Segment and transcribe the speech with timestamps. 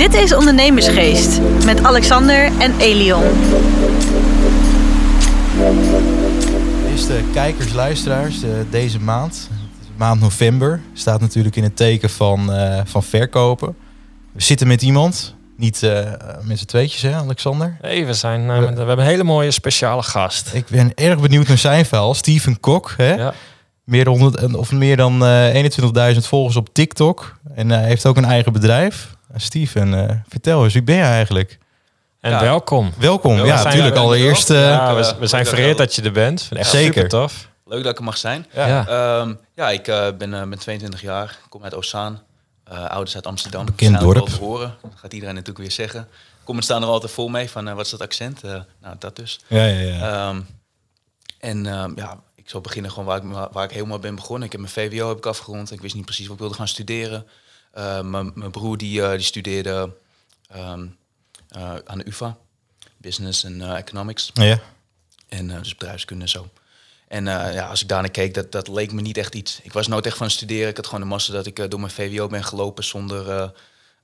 [0.00, 3.22] Dit is Ondernemersgeest met Alexander en Elion.
[6.90, 12.10] Eerste kijkers, luisteraars, eh, deze maand, het is maand november, staat natuurlijk in het teken
[12.10, 13.76] van, eh, van verkopen.
[14.32, 16.12] We zitten met iemand, niet eh,
[16.42, 17.76] met z'n tweetjes hè Alexander?
[17.82, 20.54] Nee, we, zijn, uh, we, we hebben een hele mooie speciale gast.
[20.54, 22.14] Ik ben erg benieuwd naar zijn verhaal.
[22.14, 23.14] Steven Kok, hè?
[23.14, 23.34] Ja.
[23.84, 27.36] Meer, dan 100, of meer dan uh, 21.000 volgers op TikTok.
[27.54, 29.18] En hij heeft ook een eigen bedrijf.
[29.36, 31.58] Steven, vertel eens, wie ben je eigenlijk?
[32.20, 32.40] En ja.
[32.40, 32.92] welkom.
[32.98, 34.48] Welkom, ja, ja natuurlijk allereerst.
[34.48, 36.48] ja, we, we zijn vereerd dat je er bent.
[36.52, 36.92] Echt Zeker.
[36.92, 37.48] super tof.
[37.64, 38.46] Leuk dat ik er mag zijn.
[38.52, 39.20] Ja, ja.
[39.20, 42.22] Um, ja ik uh, ben, uh, ben 22 jaar, kom uit Ozaan.
[42.72, 43.64] Uh, ouders uit Amsterdam.
[43.64, 44.28] Bekend dorp.
[44.28, 44.76] Horen.
[44.82, 46.08] Dat gaat iedereen natuurlijk weer zeggen.
[46.44, 48.42] Comments staan er altijd vol mee van wat is dat accent?
[48.42, 49.40] nou, dat dus.
[49.46, 50.28] Ja, ja, ja.
[50.28, 50.46] Um,
[51.38, 54.46] en um, ja, ik zal beginnen gewoon waar ik, waar ik helemaal ben begonnen.
[54.46, 55.70] Ik heb mijn VWO heb ik afgerond.
[55.70, 57.26] Ik wist niet precies wat ik wilde gaan studeren.
[58.02, 59.92] Mijn broer die, die studeerde
[60.56, 60.96] um,
[61.84, 62.36] aan de UvA.
[62.96, 64.30] Business en Economics.
[64.34, 64.60] Ja.
[65.28, 66.46] En dus bedrijfskunde en zo.
[67.10, 69.60] En uh, ja, als ik daarnaar keek, dat, dat leek me niet echt iets.
[69.62, 70.68] Ik was nooit echt van studeren.
[70.68, 73.52] Ik had gewoon de massa dat ik uh, door mijn VWO ben gelopen zonder,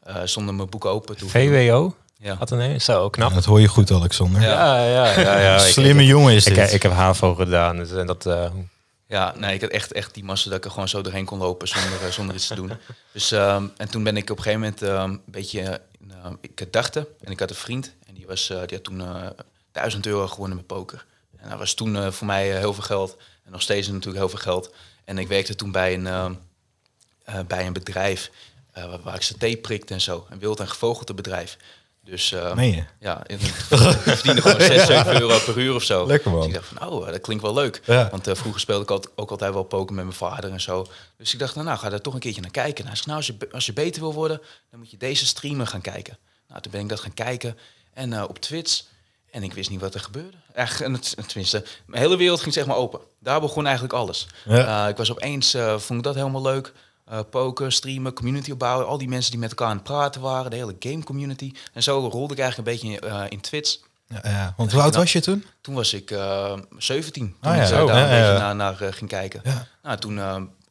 [0.09, 1.17] uh, zonder mijn boeken open.
[1.17, 1.94] Toen VWO?
[2.19, 2.37] Ja.
[2.41, 3.28] Een zo knap.
[3.28, 4.42] Ja, dat hoor je goed, Alexander.
[4.42, 5.39] Ja, ja, ja.
[5.39, 6.56] ja, Slimme ik, jongen is dit.
[6.56, 7.77] Ik, ik, heb HAVO gedaan.
[7.77, 8.25] Dus dat,
[9.07, 11.39] ja, nee, ik had echt, echt die massa dat ik er gewoon zo doorheen kon
[11.39, 12.73] lopen zonder, zonder iets te doen.
[13.12, 15.81] Dus, um, en toen ben ik op een gegeven moment um, een beetje...
[16.41, 17.95] ik had dachten en ik had een vriend.
[18.07, 19.03] En die, was, die had toen
[19.73, 21.05] duizend euro gewonnen met poker.
[21.37, 23.17] En dat was toen uh, voor mij uh, heel veel geld.
[23.45, 24.75] En nog steeds natuurlijk heel veel geld.
[25.05, 26.31] En ik werkte toen bij een, uh,
[27.47, 28.31] bij een bedrijf
[28.73, 30.27] waar, waar ik saté prikte en zo.
[30.31, 31.57] Een wild en gevogelte bedrijf.
[32.07, 32.85] Dus je?
[33.01, 33.41] ja, ik
[34.17, 36.07] verdiende gewoon 6, 7 euro per uur of zo.
[36.07, 36.41] Lekker man.
[36.41, 37.81] Dus ik dacht van, oh, dat klinkt wel leuk.
[37.85, 38.09] Ja.
[38.11, 40.87] Want vroeger speelde ik altijd, ook altijd wel poker met mijn vader en zo.
[41.17, 42.84] Dus ik dacht, nou, nou ga daar toch een keertje naar kijken.
[42.84, 44.41] En hij zei, nou, als je, als je beter wil worden,
[44.71, 46.19] dan moet je deze streamen gaan kijken.
[46.49, 47.59] Nou, toen ben ik dat gaan kijken.
[47.93, 48.83] En op Twitch...
[49.31, 50.37] En ik wist niet wat er gebeurde.
[50.53, 50.77] Echt,
[51.27, 53.00] tenminste, mijn hele wereld ging zeg maar open.
[53.21, 54.27] Daar begon eigenlijk alles.
[54.45, 54.89] Ja.
[54.89, 56.72] Ik was opeens, vond ik dat helemaal leuk.
[57.12, 58.87] Uh, poker, streamen, community opbouwen.
[58.87, 60.50] Al die mensen die met elkaar aan het praten waren.
[60.50, 61.53] De hele game community.
[61.72, 63.78] En zo rolde ik eigenlijk een beetje in, in Twitch.
[64.06, 64.55] Ja, ja.
[64.56, 65.45] Want hoe oud was je toen?
[65.61, 66.15] Toen was ik
[66.78, 67.37] 17.
[67.41, 67.65] Ah, toen ja.
[67.65, 69.41] ik oh, daar een beetje naar, naar ging kijken.
[69.45, 69.66] Ja.
[69.83, 70.19] Nou, toen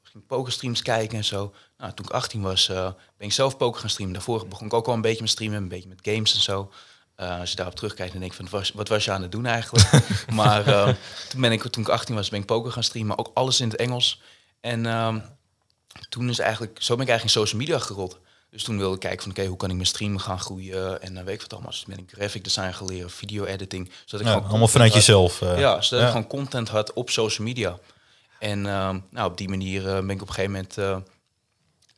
[0.03, 1.53] ging ik pokerstreams kijken en zo.
[1.77, 4.13] Nou, toen ik 18 was, ben ik zelf poker gaan streamen.
[4.13, 5.57] Daarvoor begon ik ook al een beetje met streamen.
[5.57, 6.71] Een beetje met games en zo.
[7.19, 9.21] Uh, als je daarop terugkijkt, dan denk ik van, wat was, wat was je aan
[9.21, 10.07] het doen eigenlijk?
[10.33, 10.89] maar uh,
[11.29, 13.17] toen, ben ik, toen ik 18 was, ben ik poker gaan streamen.
[13.17, 14.21] Ook alles in het Engels.
[14.61, 15.15] En uh,
[16.09, 18.19] toen is eigenlijk, zo ben ik eigenlijk in social media gerold.
[18.49, 21.01] Dus toen wilde ik kijken van, oké, okay, hoe kan ik mijn stream gaan groeien?
[21.01, 21.71] En uh, weet ik wat allemaal.
[21.71, 23.91] Dus ben ik graphic design gaan leren, video editing.
[24.05, 24.99] Zodat ik Ja, gewoon allemaal vanuit had.
[24.99, 25.41] jezelf.
[25.41, 25.59] eh.
[25.59, 26.05] Ja, zodat ja.
[26.05, 27.79] ik gewoon content had op social media.
[28.39, 31.05] En nou, op die manier ben ik op een gegeven moment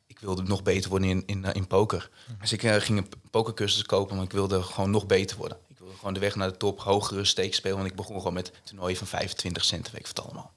[0.07, 2.09] ik wilde nog beter worden in, in, in poker.
[2.41, 5.57] Dus ik ging een pokercursus kopen, maar ik wilde gewoon nog beter worden.
[5.67, 7.77] Ik wilde gewoon de weg naar de top, hogere stakes spelen.
[7.77, 10.53] Want ik begon gewoon met toernooien van 25 cent, weet ik wat allemaal.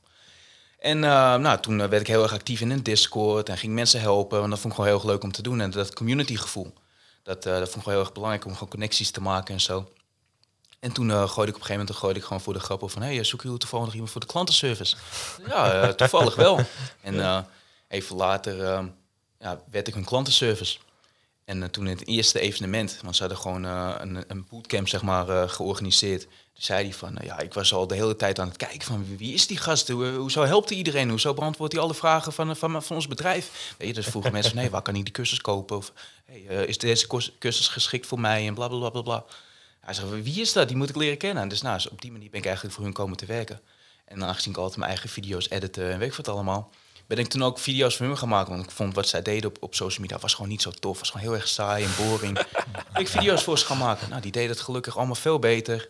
[0.81, 4.01] En uh, nou, toen werd ik heel erg actief in een Discord en ging mensen
[4.01, 4.39] helpen.
[4.39, 5.61] Want dat vond ik gewoon heel erg leuk om te doen.
[5.61, 6.73] En dat community gevoel,
[7.23, 9.93] dat, dat vond ik gewoon heel erg belangrijk om gewoon connecties te maken en zo.
[10.79, 12.83] En toen uh, gooide ik op een gegeven moment gooide ik gewoon voor de grap
[12.83, 13.03] op van...
[13.03, 14.97] hé, hey, zoeken jullie toevallig nog iemand voor de klantenservice?
[15.49, 16.61] ja, toevallig wel.
[17.01, 17.47] En
[17.89, 18.57] even later
[19.39, 20.79] ja, werd ik een klantenservice.
[21.45, 26.27] En toen het eerste evenement, want ze hadden gewoon een, een bootcamp zeg maar, georganiseerd.
[26.61, 29.35] Zei hij van, ja, ik was al de hele tijd aan het kijken van wie,
[29.35, 29.89] is die gast?
[29.89, 31.09] Hoe, hoezo helpt hij iedereen?
[31.09, 33.75] Hoezo beantwoordt hij alle vragen van, van, van ons bedrijf?
[33.79, 35.77] Weet je, dus vroegen mensen, nee, waar kan ik die cursus kopen?
[35.77, 35.93] Of
[36.25, 37.07] hey, is deze
[37.39, 38.47] cursus geschikt voor mij?
[38.47, 39.25] En bla bla bla bla.
[39.81, 40.69] Hij zei, wie is dat?
[40.69, 41.43] Die moet ik leren kennen.
[41.43, 43.61] En dus nou, op die manier ben ik eigenlijk voor hun komen te werken.
[44.05, 46.71] En aangezien ik altijd mijn eigen video's editen en weet ik wat allemaal
[47.11, 48.53] ben ik toen ook video's van hun gaan maken.
[48.53, 50.99] Want ik vond wat zij deden op, op social media was gewoon niet zo tof.
[50.99, 52.39] was gewoon heel erg saai en boring.
[52.95, 54.09] ik video's voor ze gaan maken.
[54.09, 55.89] Nou, die deden het gelukkig allemaal veel beter.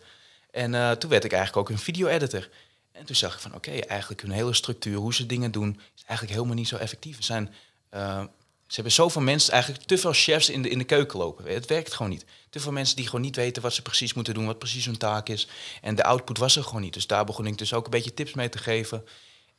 [0.51, 2.49] En uh, toen werd ik eigenlijk ook een video-editor.
[2.91, 6.03] En toen zag ik van, oké, eigenlijk hun hele structuur, hoe ze dingen doen, is
[6.05, 7.17] eigenlijk helemaal niet zo effectief.
[7.17, 7.53] Er zijn,
[7.93, 8.19] uh,
[8.67, 11.53] ze hebben zoveel mensen, eigenlijk te veel chefs in de, in de keuken lopen.
[11.53, 12.25] Het werkt gewoon niet.
[12.49, 14.97] Te veel mensen die gewoon niet weten wat ze precies moeten doen, wat precies hun
[14.97, 15.47] taak is.
[15.81, 16.93] En de output was er gewoon niet.
[16.93, 19.05] Dus daar begon ik dus ook een beetje tips mee te geven.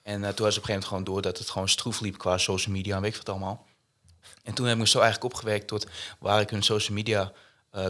[0.03, 2.19] En uh, toen was op een gegeven moment gewoon door dat het gewoon stroef liep
[2.19, 3.67] qua social media en weet ik wat allemaal.
[4.43, 5.87] En toen heb ik me zo eigenlijk opgewerkt tot
[6.19, 7.33] waar ik hun social media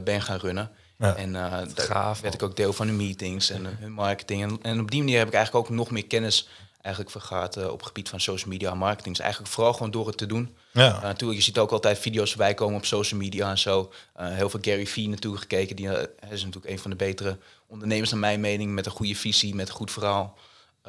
[0.03, 0.71] ben gaan runnen.
[1.03, 1.17] Ja.
[1.17, 4.43] En uh, daar werd ik ook deel van hun meetings en hun marketing.
[4.43, 6.49] En, en, op die manier heb ik eigenlijk ook nog meer kennis
[6.81, 9.15] eigenlijk vergaat op het gebied van social media en marketing.
[9.17, 10.57] Dus eigenlijk vooral gewoon door het te doen.
[10.73, 11.01] Ja.
[11.03, 13.93] natuurlijk, je ziet ook altijd video's voorbij komen op social media en zo.
[14.15, 15.77] heel veel Gary Vee natuurlijk gekeken.
[15.77, 15.89] Die
[16.31, 18.73] is natuurlijk een van de betere ondernemers naar mijn mening.
[18.73, 20.39] Met een goede visie, met een goed verhaal.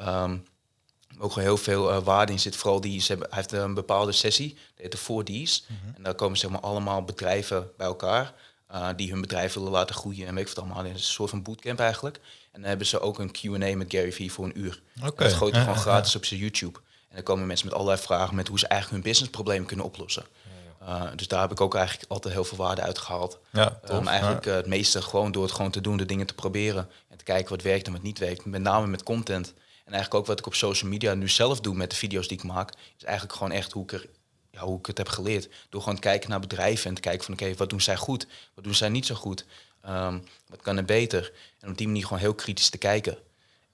[0.00, 0.44] Um,
[1.18, 2.56] ook gewoon heel veel eh, waarde in zit.
[2.56, 5.66] Vooral die, ze hebben, hij heeft een bepaalde sessie, dat heet de 4D's.
[5.96, 8.32] En daar komen zeg maar allemaal bedrijven bij elkaar
[8.74, 10.84] eh, die hun bedrijf willen laten groeien en weet ik wat allemaal.
[10.84, 12.16] Het is een soort van bootcamp eigenlijk.
[12.52, 14.82] En dan hebben ze ook een Q&A met Gary Vee voor een uur.
[15.04, 15.22] Oké.
[15.22, 16.78] Dat gooit hij Ja, gewoon ja, gratis op zijn YouTube.
[17.08, 20.24] En dan komen mensen met allerlei vragen met hoe ze eigenlijk hun businessprobleem kunnen oplossen.
[20.82, 23.38] Uh, dus daar heb ik ook eigenlijk altijd heel veel waarde uit gehaald.
[23.52, 23.98] Ja, tof.
[23.98, 26.88] Um, eigenlijk uh, het meeste gewoon door het gewoon te doen, de dingen te proberen.
[27.08, 28.44] En te kijken wat werkt en wat niet werkt.
[28.44, 29.54] Met name met content.
[29.84, 32.38] En eigenlijk ook wat ik op social media nu zelf doe met de video's die
[32.38, 32.72] ik maak.
[32.96, 34.06] Is eigenlijk gewoon echt hoe ik, er,
[34.54, 35.48] ja, hoe ik het heb geleerd.
[35.68, 38.26] Door gewoon te kijken naar bedrijven en te kijken van oké, wat doen zij goed?
[38.54, 39.44] Wat doen zij niet zo goed?
[39.88, 41.32] Um, wat kan er beter?
[41.60, 43.18] En op die manier gewoon heel kritisch te kijken.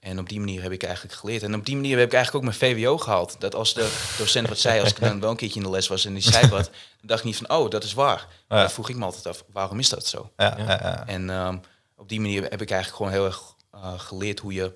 [0.00, 1.42] En op die manier heb ik eigenlijk geleerd.
[1.42, 3.36] En op die manier heb ik eigenlijk ook mijn VWO gehaald.
[3.38, 5.88] Dat als de docent wat zei, als ik dan wel een keertje in de les
[5.88, 8.26] was en die zei wat, dan dacht ik niet van, oh, dat is waar.
[8.48, 8.60] Ja.
[8.60, 10.30] Dan vroeg ik me altijd af, waarom is dat zo?
[10.36, 10.64] Ja, ja.
[10.64, 11.06] ja.
[11.06, 11.60] En um,
[11.96, 14.72] op die manier heb ik eigenlijk gewoon heel erg uh, geleerd hoe je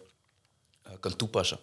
[0.87, 1.59] uh, kan toepassen.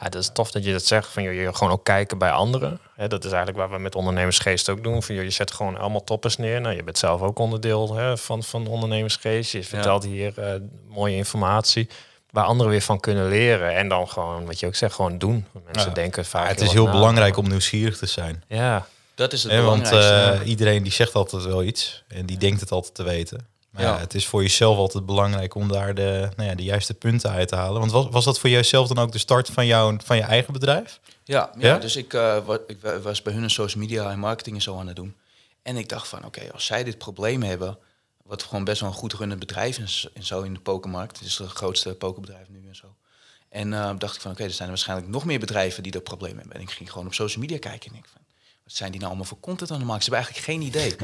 [0.00, 1.08] Ja, dat is tof dat je dat zegt.
[1.08, 2.80] Van, joh, je gewoon ook kijken bij anderen.
[2.94, 5.02] Hè, dat is eigenlijk waar we met ondernemersgeest ook doen.
[5.02, 6.60] Van, joh, je zet gewoon allemaal toppers neer.
[6.60, 9.52] Nou, je bent zelf ook onderdeel hè, van, van ondernemersgeest.
[9.52, 10.08] Je vertelt ja.
[10.08, 10.46] hier uh,
[10.88, 11.88] mooie informatie.
[12.30, 13.74] Waar anderen weer van kunnen leren.
[13.74, 15.46] En dan gewoon, wat je ook zegt, gewoon doen.
[15.64, 15.94] Mensen ja.
[15.94, 16.42] denken vaak.
[16.44, 18.44] Ja, het is heel belangrijk om nieuwsgierig te zijn.
[18.48, 18.86] Ja.
[19.14, 20.44] Dat is het He, want belangrijkste.
[20.44, 22.04] uh, iedereen die zegt altijd wel iets.
[22.08, 23.46] En die denkt het altijd te weten.
[23.74, 23.98] Maar ja.
[23.98, 27.48] het is voor jezelf altijd belangrijk om daar de, nou ja, de juiste punten uit
[27.48, 27.80] te halen.
[27.80, 30.52] Want was, was dat voor jezelf dan ook de start van, jou, van je eigen
[30.52, 31.00] bedrijf?
[31.24, 31.78] Ja, ja, ja?
[31.78, 34.78] dus ik, uh, wat, ik was bij hun een social media en marketing en zo
[34.78, 35.14] aan het doen.
[35.62, 37.78] En ik dacht van, oké, okay, als zij dit probleem hebben,
[38.22, 41.18] wat gewoon best wel een goed runnend bedrijf is en zo in de pokermarkt.
[41.18, 42.94] Het is het grootste pokerbedrijf nu en zo.
[43.48, 45.92] En uh, dacht ik van, oké, okay, er zijn er waarschijnlijk nog meer bedrijven die
[45.92, 46.54] dat probleem hebben.
[46.54, 48.22] En ik ging gewoon op social media kijken en ik van,
[48.64, 50.04] wat zijn die nou allemaal voor content aan het maken?
[50.04, 50.96] Ze hebben eigenlijk geen idee.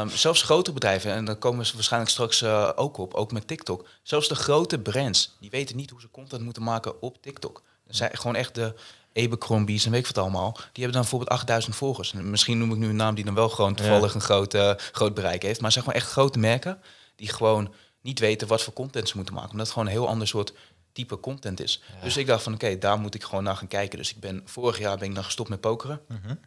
[0.00, 3.46] um, zelfs grote bedrijven, en daar komen ze waarschijnlijk straks uh, ook op, ook met
[3.46, 3.88] TikTok.
[4.02, 7.62] Zelfs de grote brands, die weten niet hoe ze content moeten maken op TikTok.
[7.86, 8.74] Dat zijn gewoon echt de
[9.14, 10.52] Abercrombies en weet ik wat allemaal.
[10.52, 12.12] Die hebben dan bijvoorbeeld 8000 volgers.
[12.12, 14.14] En misschien noem ik nu een naam die dan wel gewoon toevallig ja.
[14.14, 15.60] een groot, uh, groot bereik heeft.
[15.60, 16.80] Maar zeg maar echt grote merken
[17.16, 19.50] die gewoon niet weten wat voor content ze moeten maken.
[19.50, 20.52] Omdat het gewoon een heel ander soort
[20.92, 21.82] type content is.
[21.94, 22.04] Ja.
[22.04, 23.98] Dus ik dacht van oké, okay, daar moet ik gewoon naar gaan kijken.
[23.98, 26.00] Dus ik ben vorig jaar ben ik dan gestopt met pokeren.
[26.08, 26.38] -hmm.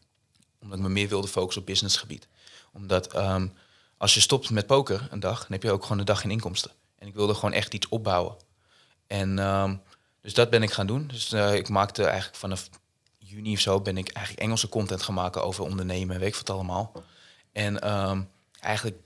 [0.62, 2.28] Omdat ik me meer wilde focussen op businessgebied.
[2.74, 3.54] Omdat um,
[3.98, 6.32] als je stopt met poker een dag, dan heb je ook gewoon een dag geen
[6.32, 6.72] inkomsten.
[7.00, 8.36] En ik wilde gewoon echt iets opbouwen.
[9.08, 9.82] En um,
[10.22, 11.08] dus dat ben ik gaan doen.
[11.08, 12.70] Dus uh, ik maakte eigenlijk vanaf
[13.18, 16.36] juni of zo ben ik eigenlijk Engelse content gaan maken over ondernemen en weet ik
[16.36, 16.92] wat allemaal.
[17.52, 18.98] En um, eigenlijk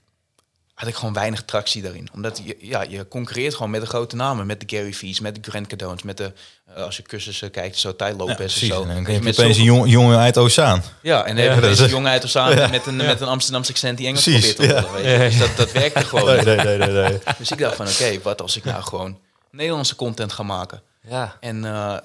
[0.81, 2.10] had ik gewoon weinig tractie daarin.
[2.13, 4.45] Omdat je, ja, je concurreert gewoon met de grote namen.
[4.45, 6.33] Met de Gary Vee's, met de Grant Cardone's, met de...
[6.69, 8.81] Uh, als je cursussen kijkt, zo Ty Lopez ja, en zo.
[8.83, 10.83] En dan je opeens een jong, jongen uit Oceaan.
[11.01, 12.68] Ja, en dan ja, heb je een jongen uit Oceaan ja.
[12.68, 13.06] met, een, ja.
[13.06, 15.12] met een Amsterdamse accent die Engels precies, probeert te worden.
[15.12, 15.18] Ja.
[15.18, 17.19] Dus dat, dat werkte gewoon nee, nee, nee, nee, nee.
[17.38, 19.19] Dus ik dacht van, oké, okay, wat als ik nou gewoon
[19.51, 20.81] Nederlandse content ga maken?
[21.07, 21.38] Ja.
[21.39, 21.98] En uh,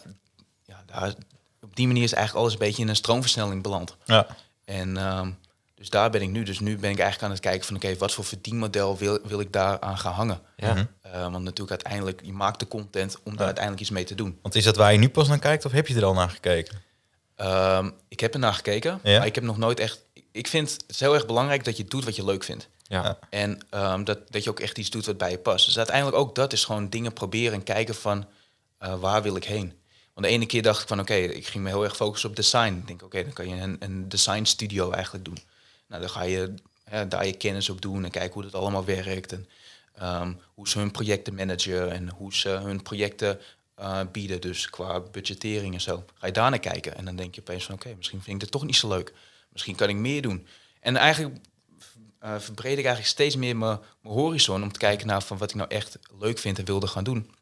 [0.65, 1.15] ja, daar,
[1.61, 3.97] op die manier is eigenlijk alles een beetje in een stroomversnelling beland.
[4.05, 4.27] Ja.
[4.65, 5.39] En um,
[5.77, 6.43] dus daar ben ik nu.
[6.43, 9.19] Dus nu ben ik eigenlijk aan het kijken van oké, okay, wat voor verdienmodel wil,
[9.25, 10.41] wil ik daar aan gaan hangen?
[10.57, 10.73] Ja.
[10.73, 10.85] Mhm.
[11.07, 14.39] Uh, want natuurlijk uiteindelijk, je maakt de content om daar uiteindelijk iets mee te doen.
[14.43, 16.31] Want is dat waar je nu pas naar kijkt of heb je er al naar
[16.31, 16.83] gekeken?
[17.37, 19.19] Um, ik heb er naar gekeken, Ja?
[19.19, 20.05] maar ik heb nog nooit echt...
[20.33, 22.69] Ik vind het is heel erg belangrijk dat je doet wat je leuk vindt.
[22.83, 23.19] Ja.
[23.31, 25.67] En um, dat, dat je ook echt iets doet wat bij je past.
[25.67, 28.27] Dus uiteindelijk ook dat is gewoon dingen proberen en kijken van
[28.83, 29.73] uh, waar wil ik heen.
[30.15, 32.29] Want de ene keer dacht ik van oké, okay, ik ging me heel erg focussen
[32.29, 32.77] op design.
[32.81, 35.39] Ik denk oké, okay, dan kan je een, een design studio eigenlijk doen.
[35.87, 38.85] Nou, dan ga je hè, daar je kennis op doen en kijken hoe dat allemaal
[38.85, 39.33] werkt.
[39.33, 39.49] En
[40.03, 43.41] um, hoe ze hun projecten managen en hoe ze hun projecten
[43.81, 44.41] uh, bieden.
[44.41, 46.05] Dus qua budgettering en zo.
[46.15, 46.97] Ga je daar naar kijken.
[46.97, 49.13] En dan denk je opeens van oké, misschien vind ik dit toch niet zo leuk.
[49.53, 50.47] Misschien kan ik meer doen.
[50.81, 51.37] En eigenlijk
[52.25, 55.57] uh, verbreed ik eigenlijk steeds meer mijn horizon om te kijken naar van wat ik
[55.57, 57.35] nou echt leuk vind en wilde gaan doen.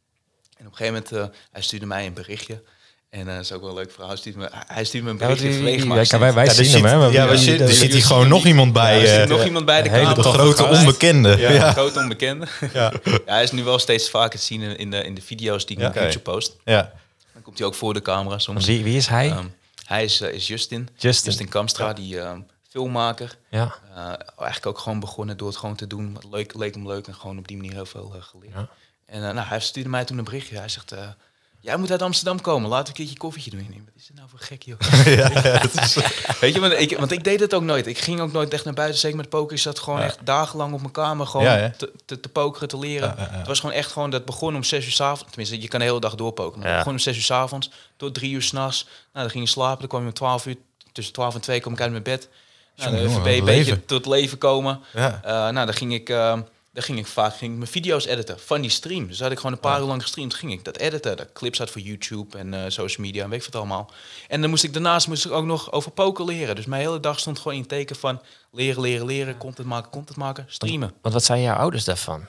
[0.57, 2.63] En op een gegeven moment, uh, hij stuurde mij een berichtje.
[3.15, 4.09] En uh, dat is ook wel een leuk verhaal.
[4.09, 5.49] Hij stuurde me, hij me een berichtje
[5.95, 7.07] ja, ja, wij, wij ja, zien hem, hè?
[7.07, 9.01] Ja, er zit, er zit hier gewoon nog iemand bij.
[9.01, 11.37] Er zit nog iemand bij de, de hele grote onbekende.
[11.39, 12.47] Ja, grote onbekende.
[12.73, 12.93] Ja.
[13.05, 15.77] ja, hij is nu wel steeds vaker te zien in de, in de video's die
[15.77, 15.89] ik Ja.
[15.89, 16.57] op YouTube post.
[16.65, 16.93] Ja.
[17.33, 18.67] Dan komt hij ook voor de camera soms.
[18.67, 19.31] Wie, wie is hij?
[19.31, 19.55] Um,
[19.85, 20.89] hij is, uh, is Justin.
[20.97, 21.31] Justin.
[21.31, 23.37] Justin Kamstra, die um, filmmaker.
[23.49, 23.75] ja.
[23.97, 24.07] Uh,
[24.39, 26.19] eigenlijk ook gewoon begonnen door het gewoon te doen.
[26.31, 28.53] Leuk, leek hem leuk en gewoon op die manier heel veel uh, geleerd.
[28.55, 28.69] Ja.
[29.07, 30.59] En uh, nou, hij stuurde mij toen een berichtje.
[30.59, 30.99] Hij zegt, uh,
[31.65, 32.69] jij moet uit Amsterdam komen.
[32.69, 33.67] Laten we een keertje koffietje doen.
[33.71, 34.79] Nee, wat is dit nou voor gek, joh?
[35.19, 35.95] ja, is,
[36.41, 37.87] Weet je, want ik, want ik deed het ook nooit.
[37.87, 38.99] Ik ging ook nooit echt naar buiten.
[39.01, 39.57] Zeker met poker.
[39.57, 40.05] Ik zat gewoon Ja.
[40.05, 43.15] echt dagenlang op mijn kamer gewoon te, te, te pokeren, te leren.
[43.19, 45.25] Het was gewoon echt gewoon, dat begon om zes uur s'avonds.
[45.31, 46.59] Tenminste, je kan de hele dag doorpokeren.
[46.59, 48.85] Maar het begon om zes uur s'avonds tot drie uur s'nachts.
[48.85, 49.79] Nou, dan ging je slapen.
[49.79, 50.57] Dan kwam je om twaalf uur.
[50.93, 52.29] Tussen twaalf en twee kwam ik uit mijn bed.
[52.77, 54.81] Nou, jongen, een beetje tot leven komen.
[54.97, 56.39] Uh, nou, dan ging ik uh,
[56.75, 59.07] Daar ging ik vaak ging ik mijn video's editen van die stream.
[59.07, 60.35] Dus had ik gewoon een paar uur lang gestreamd.
[60.35, 63.39] Ging ik dat editen, de clips uit voor YouTube en eh, social media en weet
[63.39, 63.91] ik wat allemaal.
[64.29, 66.57] En dan moest ik daarnaast moest ik ook nog over poker leren.
[66.57, 68.21] Dus mijn hele dag stond gewoon in het teken van
[68.53, 70.93] leren, leren, leren, content maken, content maken, streamen.
[71.03, 72.27] Want wat zijn jouw ouders daarvan?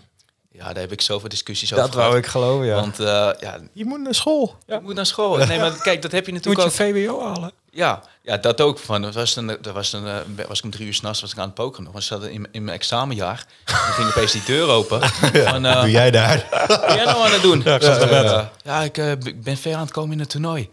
[0.51, 2.75] Ja, daar heb ik zoveel discussies over Dat wou ik geloven, ja.
[2.75, 3.05] Want eh,
[3.39, 4.55] ja, Je moet naar school.
[4.67, 5.37] je moet naar school.
[5.37, 6.71] Nee, maar kijk, dat heb je natuurlijk ook.
[6.71, 7.51] VWO halen?
[7.75, 8.79] Ja, ja, dat ook.
[8.79, 11.31] Van, dat was, een, dat was, een, eh, was ik om drie uur s'nachts was
[11.31, 11.93] ik aan het pokeren nog.
[11.93, 13.45] Want ik zat in, in mijn examenjaar.
[13.65, 15.09] Dan ging opeens die deur open.
[15.49, 16.47] Van, eh, Doe jij daar?
[16.67, 17.61] wat ben jij nou aan het doen?
[17.63, 18.49] Ja, ik bed.
[18.63, 20.69] ja ik eh, b- ben ver aan het komen in het toernooi.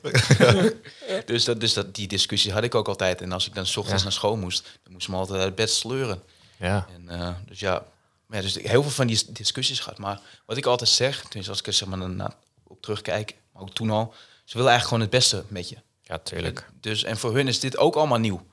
[1.26, 3.20] dus dat, dus dat, die discussie had ik ook altijd.
[3.20, 5.46] En als ik dan s ochtends naar school moest, dan moest ik me altijd uit
[5.46, 6.22] het bed sleuren.
[6.56, 6.86] Ja.
[7.08, 7.82] En, dus ja,
[8.30, 9.98] ja, dus heel veel van die discussies gehad.
[9.98, 12.30] Maar wat ik altijd zeg, tenminste als ik er zeg maar
[12.66, 15.76] op terugkijk, maar ook toen al, ze willen eigenlijk gewoon het beste met je.
[16.02, 16.70] Ja, tuurlijk.
[16.80, 18.46] Dus, en voor hun is dit ook allemaal nieuw.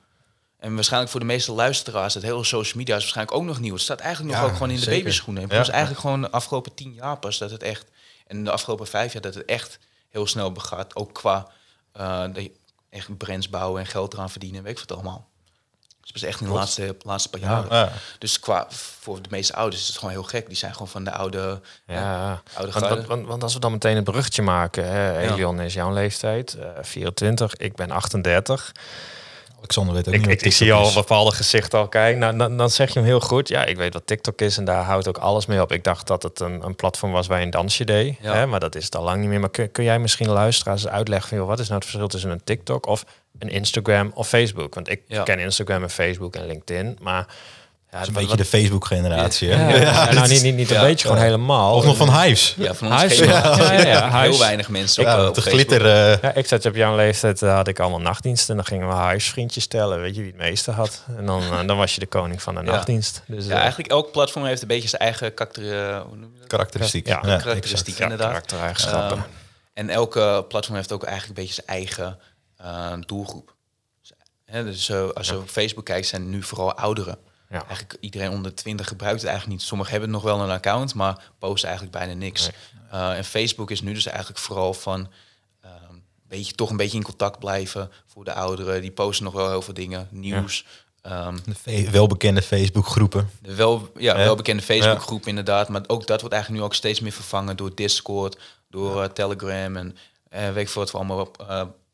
[0.58, 3.72] En waarschijnlijk voor de meeste luisteraars, het hele social media is waarschijnlijk ook nog nieuw.
[3.72, 4.98] Het staat eigenlijk nog Ja, ook gewoon in de zeker.
[4.98, 5.42] babyschoenen.
[5.48, 5.68] En Ja.
[5.68, 7.90] eigenlijk gewoon de afgelopen tien jaar pas dat het echt...
[8.26, 9.78] En de afgelopen vijf jaar dat het echt
[10.08, 10.96] heel snel begaat.
[10.96, 11.50] Ook qua
[11.92, 12.52] eh, je
[12.90, 14.62] echt brands bouwen en geld eraan verdienen.
[14.62, 15.29] Weet ik wat allemaal.
[16.00, 17.76] Dus het was echt in de laatste, laatste paar jaren.
[17.76, 17.92] Ja.
[18.18, 18.66] Dus qua,
[19.00, 20.46] voor de meeste ouders is het gewoon heel gek.
[20.46, 23.72] Die zijn gewoon van de oude, Ja, oude want, want, want, want als we dan
[23.72, 24.88] meteen een bruggetje maken.
[24.88, 28.72] Hè, Elion is jouw leeftijd, eh 24, ik ben 38.
[29.58, 30.94] Alexander weet ook Ik, niet ik, ik zie al is.
[30.94, 32.18] bepaalde gezichten al kijken.
[32.20, 33.48] Nou, dan, dan zeg je hem heel goed.
[33.48, 35.72] Ja, ik weet wat TikTok is en daar houdt ook alles mee op.
[35.72, 38.16] Ik dacht dat het een, een platform was waar je een dansje deed.
[38.20, 38.34] Ja.
[38.34, 39.40] Hè, maar dat is het al lang niet meer.
[39.40, 41.38] Maar kun, kun jij misschien luisteraars uitleggen van...
[41.38, 43.04] Joh, wat is nou het verschil tussen een TikTok of
[43.38, 44.74] een Instagram of Facebook?
[44.74, 45.22] Want ik Ja.
[45.22, 46.98] ken Instagram en Facebook en LinkedIn.
[47.00, 47.26] Maar
[47.90, 49.48] ja, Dat is een wat- beetje de Facebook-generatie.
[49.50, 49.68] hè?
[49.76, 50.82] Ja, ja, nou, niet, niet, niet een Ja.
[50.82, 51.74] beetje, gewoon helemaal.
[51.74, 52.54] Of nog van Hives.
[52.58, 54.38] ja, van Huis- geen- ja, ja, ja, heel huis.
[54.38, 55.86] weinig mensen op, Ja, eh, op de glitter.
[56.22, 58.50] Ja, ik zat op jouw leeftijd, eh, had ik allemaal nachtdiensten.
[58.50, 60.00] En dan gingen we huisvriendjes stellen.
[60.00, 61.04] Weet je wie het meeste had?
[61.16, 62.70] En dan, eh, dan was je de koning van de Ja.
[62.70, 63.22] nachtdienst.
[63.26, 66.38] Dus, Ja, eigenlijk elk platform heeft een beetje zijn eigen karakter, eh, hoe noem je
[66.38, 66.48] dat?
[66.48, 67.06] karakteristiek.
[67.06, 68.26] Ja, Ja, karakteristiek, inderdaad.
[68.28, 69.16] karaktereigenschappen.
[69.16, 69.26] Ehm,
[69.74, 72.18] en elke platform heeft ook eigenlijk een beetje zijn eigen
[72.62, 73.54] eh, doelgroep.
[74.44, 77.18] Hè, dus eh, als je op Facebook kijkt, zijn het nu vooral ouderen.
[77.50, 77.64] Ja.
[77.66, 79.68] Eigenlijk iedereen onder de 20 gebruikt het eigenlijk niet.
[79.68, 82.50] Sommigen hebben nog wel een account, maar posten eigenlijk bijna niks.
[82.90, 85.08] Eh, en Facebook is nu dus eigenlijk vooral van
[85.60, 85.94] ehm,
[86.28, 88.80] beetje, toch een beetje in contact blijven voor de ouderen.
[88.80, 90.64] Die posten nog wel heel veel dingen, nieuws.
[91.02, 93.30] Ehm, De fe- welbekende Facebook-groepen.
[93.42, 94.24] de wel, ja, Ja.
[94.24, 95.68] welbekende Facebookgroep inderdaad.
[95.68, 98.38] Maar ook dat wordt eigenlijk nu ook steeds meer vervangen door Discord,
[98.68, 99.96] door Telegram en
[100.30, 101.44] weet ik veel wat allemaal op,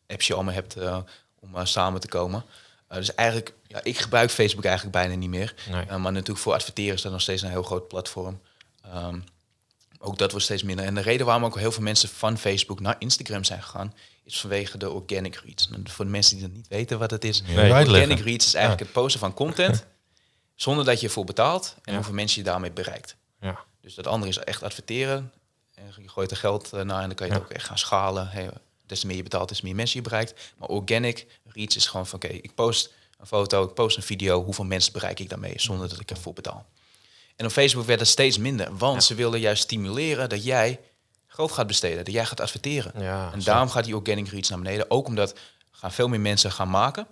[0.06, 0.98] apps je allemaal hebt eh,
[1.40, 2.44] om eh, samen te komen.
[2.88, 5.54] Eh, dus eigenlijk, ja, ik gebruik Facebook eigenlijk bijna niet meer.
[5.70, 5.84] Nee.
[5.98, 8.40] Maar natuurlijk voor adverteren is dat nog steeds een heel groot platform.
[8.82, 9.18] Ehm,
[9.98, 10.84] ook dat wordt steeds minder.
[10.84, 13.94] En de reden waarom ook heel veel mensen van Facebook naar Instagram zijn gegaan,
[14.24, 15.70] is vanwege de organic reach.
[15.72, 17.70] En voor de mensen die dat niet weten wat het is, Nee.
[17.72, 19.84] organic reach is eigenlijk het posten van content
[20.54, 21.94] zonder dat je ervoor betaalt en Ja.
[21.94, 23.16] hoeveel mensen je daarmee bereikt.
[23.40, 23.58] Ja.
[23.80, 25.32] Dus dat andere is echt adverteren.
[25.74, 28.28] En je gooit er geld naar en dan kan je het ook echt gaan schalen.
[28.28, 28.50] Hey,
[28.86, 30.54] des te meer je betaalt, des te meer mensen je bereikt.
[30.58, 34.44] Maar organic reach is gewoon van oké, ik post een foto, ik post een video,
[34.44, 36.66] hoeveel mensen bereik ik daarmee zonder dat ik ervoor betaal.
[37.36, 40.80] En op Facebook werd het steeds minder, want ze willen juist stimuleren dat jij
[41.26, 42.92] geld gaat besteden, dat jij gaat adverteren.
[43.02, 43.50] Ja, en zo.
[43.50, 45.38] daarom gaat die organic reach naar beneden, ook omdat
[45.70, 47.06] gaan veel meer mensen gaan maken.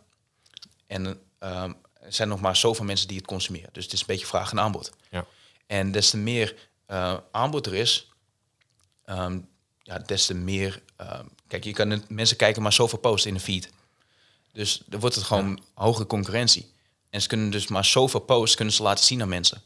[0.87, 3.69] En ehm, er zijn nog maar zoveel mensen die het consumeren.
[3.73, 4.93] Dus het is een beetje vraag en aanbod.
[5.11, 5.27] Ja.
[5.67, 6.55] En des te meer
[6.87, 8.09] eh, aanbod er is,
[9.05, 9.39] ehm,
[9.83, 10.83] ja, des te meer...
[10.97, 13.71] ehm, kijk, je kan het- mensen kijken maar zoveel posts in een feed.
[14.53, 16.73] Dus dan wordt het gewoon hogere concurrentie.
[17.11, 19.63] En ze kunnen dus maar zoveel posts kunnen ze laten zien aan mensen.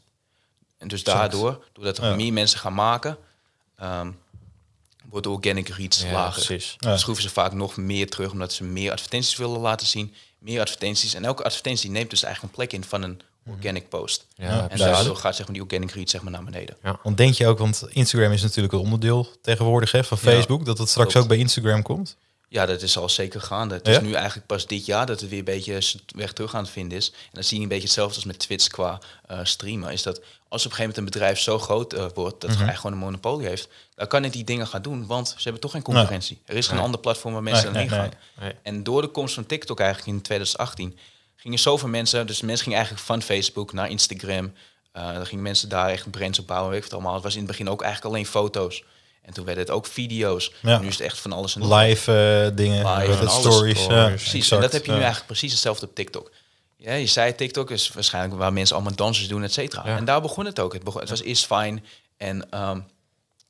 [0.77, 2.15] En dus daardoor, doordat er Ja.
[2.15, 3.17] meer mensen gaan maken,
[3.75, 4.11] ehm,
[5.05, 6.43] wordt de organic reach Ja, lager.
[6.45, 6.75] precies.
[6.79, 6.89] Ja.
[6.89, 10.13] Dan schroeven ze vaak nog meer terug, omdat ze meer advertenties willen laten zien.
[10.37, 11.13] Meer advertenties.
[11.13, 14.25] En elke advertentie neemt dus eigenlijk een plek in van een organic post.
[14.35, 16.77] Ja, En daardoor gaat zeg maar, die organic reach zeg maar, naar beneden.
[17.03, 20.65] Want denk je ook, want Instagram is natuurlijk een onderdeel tegenwoordig hè, van Ja, Facebook,
[20.65, 21.25] dat het straks klopt.
[21.25, 22.15] ook bij Instagram komt.
[22.51, 23.75] Ja, dat is al zeker gaande.
[23.75, 23.93] Het Ja?
[23.93, 25.79] is nu eigenlijk pas dit jaar dat het weer een beetje
[26.15, 27.09] weg terug aan het vinden is.
[27.11, 29.91] En dan zie je een beetje hetzelfde als met Twitch qua eh, streamen.
[29.91, 32.59] Is dat als op een gegeven moment een bedrijf zo groot eh, wordt dat het
[32.59, 35.61] eigenlijk gewoon een monopolie heeft, dan kan het die dingen gaan doen, want ze hebben
[35.61, 36.41] toch geen concurrentie.
[36.45, 36.85] Er is geen Nee.
[36.85, 38.51] ander platform waar mensen Nee, dan heen gaan.
[38.63, 40.97] En door de komst van TikTok eigenlijk in 2018
[41.41, 44.53] gingen zoveel mensen, dus mensen gingen eigenlijk van Facebook naar Instagram.
[44.91, 47.13] Eh dan gingen mensen daar echt brands op bouwen, weet ik het allemaal.
[47.13, 48.83] Het was in het begin ook eigenlijk alleen foto's.
[49.21, 50.51] En toen werden het ook video's.
[50.61, 50.75] Ja.
[50.75, 51.79] En nu is het echt van alles en nog wat.
[51.81, 52.11] Live
[52.49, 53.85] eh, dingen, Live en stories.
[53.85, 55.03] Ja, Precies, exact, en dat heb je nu ja.
[55.03, 56.31] eigenlijk precies hetzelfde op TikTok.
[56.77, 59.83] Ja, je zei TikTok is waarschijnlijk waar mensen allemaal dansers doen, et cetera.
[59.85, 59.97] Ja.
[59.97, 60.73] En daar begon het ook.
[60.73, 61.85] Het, begon, het was eerst fijn.
[62.17, 62.75] En ehm,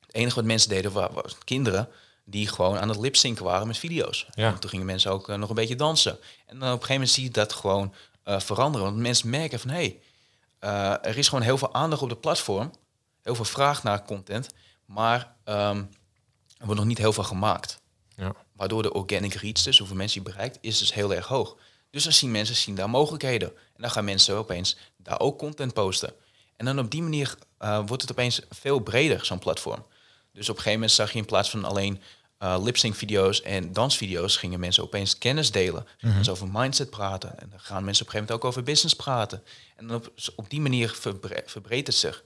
[0.05, 1.89] het enige wat mensen deden wa- was kinderen
[2.29, 4.27] die gewoon aan het lipzinken waren met video's.
[4.33, 4.48] Ja.
[4.48, 6.19] En toen gingen mensen ook eh, nog een beetje dansen.
[6.45, 7.93] En dan op een gegeven moment zie je dat gewoon
[8.24, 8.88] eh, veranderen.
[8.88, 10.00] Want mensen merken van, hé, hey,
[10.59, 12.71] eh, er is gewoon heel veel aandacht op de platform.
[13.24, 14.50] heel veel vraag naar content,
[14.86, 15.77] maar ehm,
[16.57, 17.81] er wordt nog niet heel veel gemaakt.
[18.15, 18.36] Ja.
[18.53, 21.57] Waardoor de organic reach, dus hoeveel mensen je bereikt, is dus heel erg hoog.
[21.91, 23.48] Dus dan zien mensen zien daar mogelijkheden.
[23.50, 26.13] En dan gaan mensen opeens daar ook content posten.
[26.57, 27.36] En dan op die manier
[27.86, 29.86] wordt het opeens veel breder, zo'n platform.
[30.33, 32.01] Dus op een gegeven moment zag je in plaats van alleen
[32.43, 35.88] uh, lip-sync video's en dansvideo's, gingen mensen opeens kennis delen.
[36.00, 37.39] Mm over mindset praten.
[37.39, 39.43] En dan gaan mensen op een gegeven moment ook over business praten.
[39.75, 42.24] En op, op die manier verbre verbreedt het zich.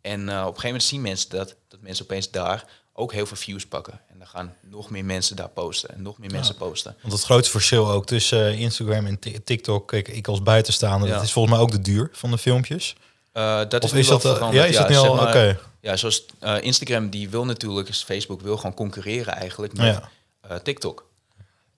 [0.00, 3.26] En uh, op een gegeven moment zien mensen dat, dat mensen opeens daar ook heel
[3.26, 4.00] veel views pakken.
[4.08, 6.96] En dan gaan nog meer mensen daar posten en nog meer mensen posten.
[7.00, 11.14] Want het grootste verschil ook tussen uh, Instagram en TikTok, ik, ik als buitenstaander, ja.
[11.14, 12.96] dat is volgens mij ook de duur van de filmpjes.
[13.34, 14.52] Uh, dat of is, is dat veranderd.
[14.52, 15.58] ja, is dat nu zeg al maar, oké?
[15.80, 20.00] Ja, zoals uh, Instagram die wil natuurlijk, dus Facebook wil gewoon concurreren eigenlijk met
[20.48, 20.58] Ja.
[20.58, 21.06] TikTok.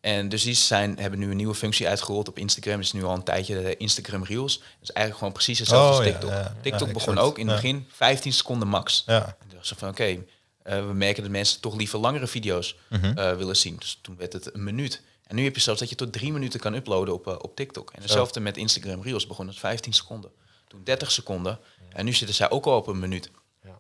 [0.00, 2.80] En dus die zijn, hebben nu een nieuwe functie uitgerold op Instagram.
[2.80, 4.58] Is nu al een tijdje de Instagram Reels.
[4.58, 6.30] Dat is eigenlijk gewoon precies hetzelfde Oh, als TikTok.
[6.30, 6.54] ja.
[6.62, 9.02] TikTok begon ook in het begin 15 seconden max.
[9.06, 9.36] Ja.
[9.40, 13.18] En ze van oké, eh, we merken dat mensen toch liever langere video's Mhm.
[13.18, 13.76] eh, willen zien.
[13.78, 15.02] Dus toen werd het een minuut.
[15.26, 17.56] En nu heb je zelfs dat je tot drie minuten kan uploaden op, eh, op
[17.56, 17.90] TikTok.
[17.94, 20.30] En hetzelfde met Instagram Reels begon het 15 seconden.
[20.76, 21.58] Toen 30 seconden.
[21.92, 23.30] En nu zitten zij ook al op een minuut.
[23.64, 23.78] Ja.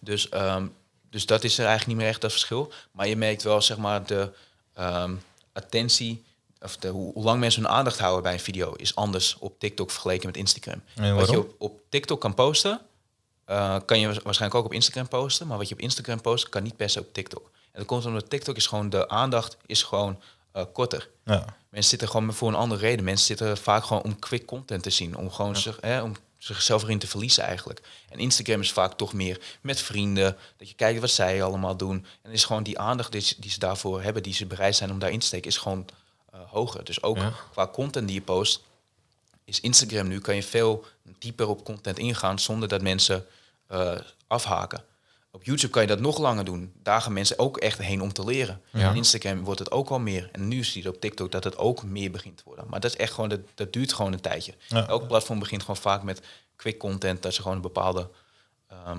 [0.00, 0.66] Dus, ehm,
[1.10, 2.72] dus dat is er eigenlijk niet meer echt dat verschil.
[2.92, 4.30] Maar je merkt wel, zeg maar, de
[4.74, 5.14] ehm,
[5.52, 6.24] attentie...
[6.62, 8.72] Of de, hoe, lang mensen hun aandacht houden bij een video...
[8.72, 10.82] is anders op TikTok vergeleken met Instagram.
[11.14, 12.80] Wat je op, op TikTok kan posten...
[13.44, 15.46] eh, kan je wa- waarschijnlijk ook op Instagram posten.
[15.46, 17.44] Maar wat je op Instagram post, kan niet per se op TikTok.
[17.44, 18.90] En dat komt omdat TikTok is gewoon...
[18.90, 20.20] De aandacht is gewoon
[20.52, 21.08] eh, korter.
[21.24, 21.56] Ja.
[21.68, 23.04] Mensen zitten gewoon voor een andere reden.
[23.04, 25.16] Mensen zitten vaak gewoon om quick content te zien.
[25.16, 27.80] Om gewoon zich, hè, om zichzelf erin te verliezen eigenlijk.
[28.08, 30.36] En Instagram is vaak toch meer met vrienden.
[30.56, 32.06] Dat je kijkt wat zij allemaal doen.
[32.22, 34.90] En is gewoon die aandacht die, ze- die ze daarvoor hebben, die ze bereid zijn
[34.90, 35.86] om daarin te steken, is gewoon
[36.32, 36.84] eh, hoger.
[36.84, 37.32] Dus ook Ja.
[37.52, 38.62] qua content die je post,
[39.44, 40.84] is Instagram nu, kan je veel
[41.18, 43.26] dieper op content ingaan zonder dat mensen
[43.66, 43.94] eh,
[44.26, 44.84] afhaken.
[45.32, 46.72] Op YouTube kan je dat nog langer doen.
[46.82, 48.60] Daar gaan mensen ook echt heen om te leren.
[48.70, 48.88] Ja.
[48.88, 50.28] En Instagram wordt het ook wel meer.
[50.32, 52.64] En nu zie je op TikTok dat het ook meer begint te worden.
[52.68, 54.54] Maar dat is echt gewoon, dat, dat duurt gewoon een tijdje.
[54.68, 54.86] Ja.
[54.88, 56.20] Elk platform begint gewoon vaak met
[56.56, 58.08] quick content, dat ze gewoon een bepaalde
[58.68, 58.98] ehm,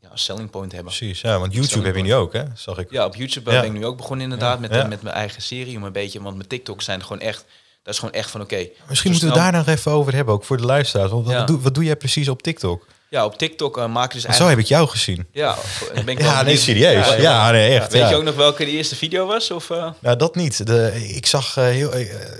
[0.00, 0.92] ja, selling point hebben.
[0.96, 2.42] Precies, ja, want YouTube heb je nu ook, hè?
[2.54, 2.90] Zag ik.
[2.90, 3.60] Ja, op YouTube Ja.
[3.60, 4.86] ben ik nu ook begonnen inderdaad met, Ja.
[4.86, 7.44] met mijn eigen serie om een beetje, want met TikTok zijn gewoon echt,
[7.82, 8.68] dat is gewoon echt van oké.
[8.88, 11.10] Misschien moeten we daar nog even over hebben, ook voor de luisteraars.
[11.10, 11.44] Want wat, Ja.
[11.44, 12.86] doe, wat doe jij precies op TikTok?
[13.10, 14.50] Ja, op TikTok eh, maken dus Want zo eigenlijk.
[14.50, 15.26] heb ik jou gezien.
[15.32, 15.56] Ja,
[16.04, 17.08] ben ik Ja, nee, serieus.
[17.08, 17.92] Ja, Ja, nee, echt.
[17.92, 18.08] Weet ja.
[18.08, 19.50] je ook nog welke de eerste video was?
[19.50, 19.90] Of, eh?
[19.98, 20.66] Nou, dat niet.
[20.66, 21.96] De, ik zag eh, heel.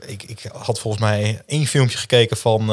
[0.06, 2.66] ik, ik had volgens mij één filmpje gekeken van,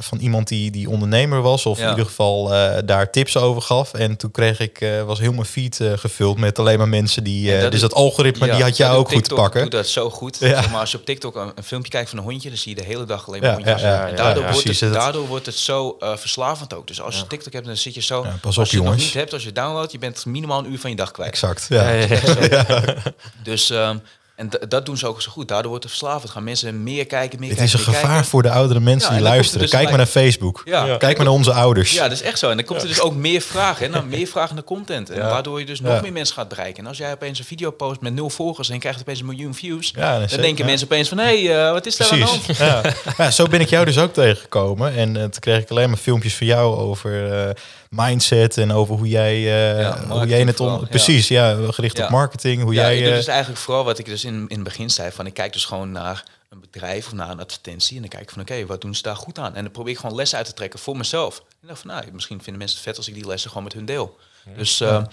[0.00, 1.66] van iemand die, die ondernemer was.
[1.66, 2.48] Of in ieder geval
[2.84, 3.94] daar tips over gaf.
[3.94, 7.60] En toen kreeg ik, was heel mijn feed gevuld met alleen maar mensen die.
[7.60, 9.62] Dat dus dat algoritme, die had jij dat ook goed te pakken.
[9.62, 10.36] doet dat zo goed.
[10.40, 10.48] Ja.
[10.48, 12.74] Zeg maar als je op TikTok een, een filmpje kijkt van een hondje, dan zie
[12.74, 13.80] je de hele dag alleen maar Ja, hondjes.
[13.80, 16.86] ja, ja, en daardoor, ja, wordt het, daardoor wordt het zo verslavend ook.
[16.86, 17.24] Dus als.
[17.32, 18.24] TikTok hebt, dan zit je zo...
[18.24, 19.04] Ja, pas op, als je het nog jongens.
[19.04, 21.30] niet hebt, als je downloadt, je bent minimaal een uur van je dag kwijt.
[21.30, 21.66] Exact.
[21.68, 21.90] Ja.
[21.90, 22.94] Ja, ja, ja.
[23.42, 23.98] Dus ehm,
[24.42, 25.48] en dat doen ze ook zo goed.
[25.48, 26.30] Daardoor wordt het verslavend.
[26.32, 28.24] Gaan mensen meer kijken, meer Het kijken, is een gevaar kijken.
[28.30, 29.60] voor de oudere mensen Ja, die en dan luisteren.
[29.60, 30.62] er dus Kijk maar naar Facebook.
[30.64, 30.84] Ja.
[30.84, 30.96] Ja.
[30.96, 31.92] Kijk maar naar onze ouders.
[31.92, 32.50] Ja, dat is echt zo.
[32.50, 33.84] En dan komt er dus ook meer vragen.
[33.86, 33.92] Hè?
[33.92, 35.10] Nou, meer vragen naar content.
[35.10, 35.28] En Ja.
[35.28, 35.88] waardoor je dus Ja.
[35.92, 36.82] nog meer mensen gaat bereiken.
[36.82, 39.26] En als jij opeens een video post met nul volgers en je krijgt opeens een
[39.26, 40.70] miljoen views, dan zeker, denken ja.
[40.70, 42.46] mensen opeens van, hé, hey, eh, wat is daar aan de hand?
[42.58, 42.82] Ja.
[43.18, 44.94] ja, zo ben ik jou dus ook tegengekomen.
[44.96, 47.50] En eh, toen kreeg ik alleen maar filmpjes van jou over eh,
[47.92, 50.76] mindset en over hoe jij, eh, Ja, hoe jij het ja.
[50.76, 52.04] precies, ja, gericht Ja.
[52.04, 53.02] op marketing, hoe jij.
[53.02, 55.10] dus eigenlijk vooral wat ik dus in, in het begin zei.
[55.10, 57.94] Van ik kijk dus gewoon naar een bedrijf of naar een advertentie.
[57.94, 59.54] En dan kijk ik van oké, wat doen ze daar goed aan?
[59.54, 61.38] En dan probeer ik gewoon lessen uit te trekken voor mezelf.
[61.38, 63.64] En dan dacht van nou, misschien vinden mensen het vet als ik die lessen gewoon
[63.64, 64.16] met hun deel.
[64.56, 65.04] Dus eh,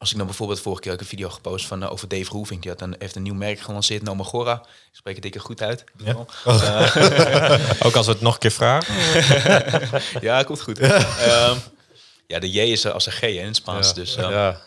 [0.00, 2.62] als ik dan bijvoorbeeld vorige keer ook een video gepost van eh, over Dave Roofing.
[2.62, 4.54] Die had een, heeft een nieuw merk gelanceerd, Nomagora.
[4.64, 5.84] Ik spreek het dikke goed uit.
[5.96, 6.04] Ja.
[6.14, 6.26] wel.
[7.86, 8.94] Ook als we het nog een keer vragen.
[10.28, 10.78] Ja, komt goed.
[10.78, 11.56] Ehm,
[12.26, 13.94] ja, de J is er als een G hè, in het Spaans.
[13.94, 14.60] Dus, ehm, ja.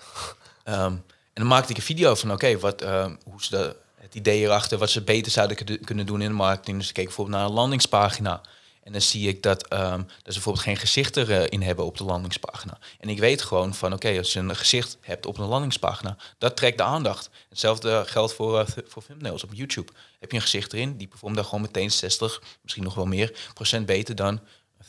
[0.63, 1.01] Ehm, en
[1.33, 4.77] dan maakte ik een video van, oké, wat ehm, hoe ze de, het idee erachter,
[4.77, 6.77] wat ze beter zouden kun- kunnen doen in de marketing.
[6.77, 8.41] Dus ik keek bijvoorbeeld naar een landingspagina.
[8.83, 12.03] En dan zie ik dat, ehm, dat ze bijvoorbeeld geen gezicht erin hebben op de
[12.03, 12.77] landingspagina.
[12.99, 16.57] En ik weet gewoon van, oké, als je een gezicht hebt op een landingspagina, dat
[16.57, 17.29] trekt de aandacht.
[17.49, 19.91] Hetzelfde geldt voor, eh, voor thumbnails op YouTube.
[20.19, 23.51] Heb je een gezicht erin, die performt dan gewoon meteen 60, misschien nog wel meer,
[23.53, 24.39] procent beter dan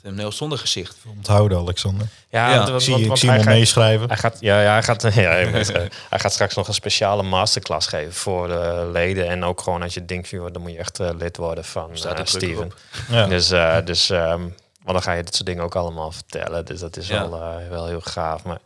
[0.04, 0.96] een thumbnail zonder gezicht.
[1.16, 2.06] Onthouden, Alexander.
[2.30, 4.08] Ja, Ja, want- Ik want- zie, ik zie hem meeschrijven.
[4.08, 6.74] Hij gaat, ja, ja, hij gaat, ja, hij weet, eh, hij gaat straks nog een
[6.74, 9.28] speciale masterclass geven voor de leden.
[9.28, 12.14] En ook gewoon als je denkt, dan moet je echt eh, lid worden van Staat
[12.14, 12.72] druk Steven.
[13.10, 13.26] Ja.
[13.26, 14.52] Dus, eh, dus ehm, want
[14.92, 16.64] dan ga je dit soort dingen ook allemaal vertellen.
[16.64, 17.28] Dus dat is Ja.
[17.28, 18.42] wel, eh, wel heel gaaf.
[18.44, 18.58] Maar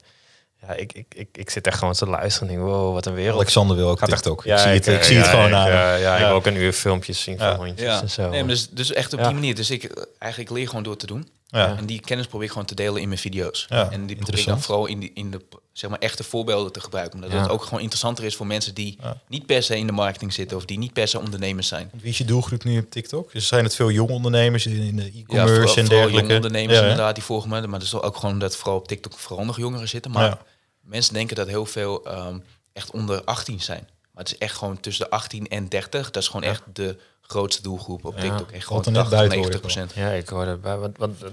[0.67, 3.15] ja, ik, ik, ik, ik zit echt gewoon te luisteren en denk, wow, wat een
[3.15, 3.35] wereld.
[3.37, 4.45] Alexander wil ook Gaat echt-.
[4.45, 5.67] Ja, ik zie het, ik zie het ja, gewoon aan.
[5.67, 6.27] eh, ja, ik Ja.
[6.27, 7.57] wil ook een uur filmpjes zien van Ja.
[7.57, 8.29] hondjes Ja, en zo.
[8.29, 9.25] nee, maar dus, dus echt op Ja.
[9.25, 9.55] die manier.
[9.55, 11.29] Dus ik eigenlijk leer gewoon door te doen.
[11.47, 11.77] Ja.
[11.77, 13.67] En die kennis probeer ik gewoon te delen in mijn video's.
[13.69, 15.41] Ja, en die probeer ik dan vooral in, die, in de
[15.79, 17.15] zeg maar, echte voorbeelden te gebruiken.
[17.15, 17.41] Omdat Ja.
[17.43, 19.21] het ook gewoon interessanter is voor mensen die Ja.
[19.29, 21.91] niet per se in de marketing zitten of die niet per se ondernemers zijn.
[22.01, 23.33] Wie is je doelgroep nu op TikTok?
[23.33, 26.21] Dus zijn het veel jonge ondernemers in de Ja, e-commerce vooral, en vooral dergelijke?
[26.21, 27.61] jonge ondernemers Ja, inderdaad, die volgen me.
[27.61, 30.11] Maar dat is ook gewoon dat vooral op TikTok vooral nog jongeren zitten.
[30.11, 30.39] Maar Ja.
[30.81, 32.39] mensen denken dat heel veel ehm,
[32.73, 33.89] echt onder 18 zijn.
[34.13, 36.11] Maar het is echt gewoon tussen de 18 en 30.
[36.11, 38.21] Dat is gewoon echt de grootste doelgroep op Ja.
[38.21, 38.51] TikTok.
[38.51, 39.87] Echt Valt gewoon er net 80, buiten, hoor 90 ik wel.
[39.87, 40.07] procent.
[40.07, 40.79] Ja, ik hoorde bij,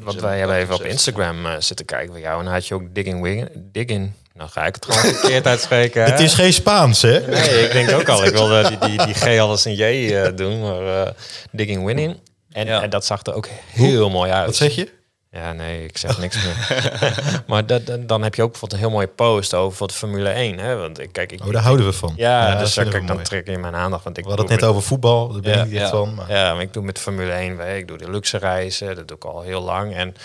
[0.03, 0.91] want Zo, wij hebben even op 68.
[0.91, 4.11] Instagram eh, zitten kijken bij jou en dan had je ook Digging Wing, Digging.
[4.35, 6.03] Nou ga ik het gewoon verkeerd uitspreken.
[6.03, 6.09] hè?
[6.11, 7.19] Het is geen Spaans, hè?
[7.27, 8.25] Nee, ik denk ook al.
[8.25, 11.11] Ik wilde die, die, die G alles een J eh, doen, maar eh,
[11.51, 12.19] Digging Winning.
[12.51, 12.81] En, Ja.
[12.81, 14.45] en dat zag er ook heel mooi uit.
[14.45, 14.93] Wat zeg je?
[15.31, 16.81] Ja, nee, ik zeg niks meer.
[17.47, 19.93] maar dat, dat- dan heb je ook bijvoorbeeld een heel mooie post over voor de
[19.93, 20.57] Formule 1.
[20.59, 20.75] Hè?
[20.75, 22.13] Want ik kijk, ik, Oh, daar houden we van.
[22.15, 24.03] ja, dat dus kijk, we dan trek je mijn aandacht.
[24.03, 25.89] Want ik We hadden het net over voetbal, daar ben Ja, ik niet echt ja.
[25.89, 26.13] van.
[26.15, 26.31] Maar.
[26.31, 27.75] ja, maar ik doe met Formule 1 weg.
[27.77, 28.95] Ik doe de luxe reizen.
[28.95, 29.95] Dat doe ik al heel lang.
[29.95, 30.15] En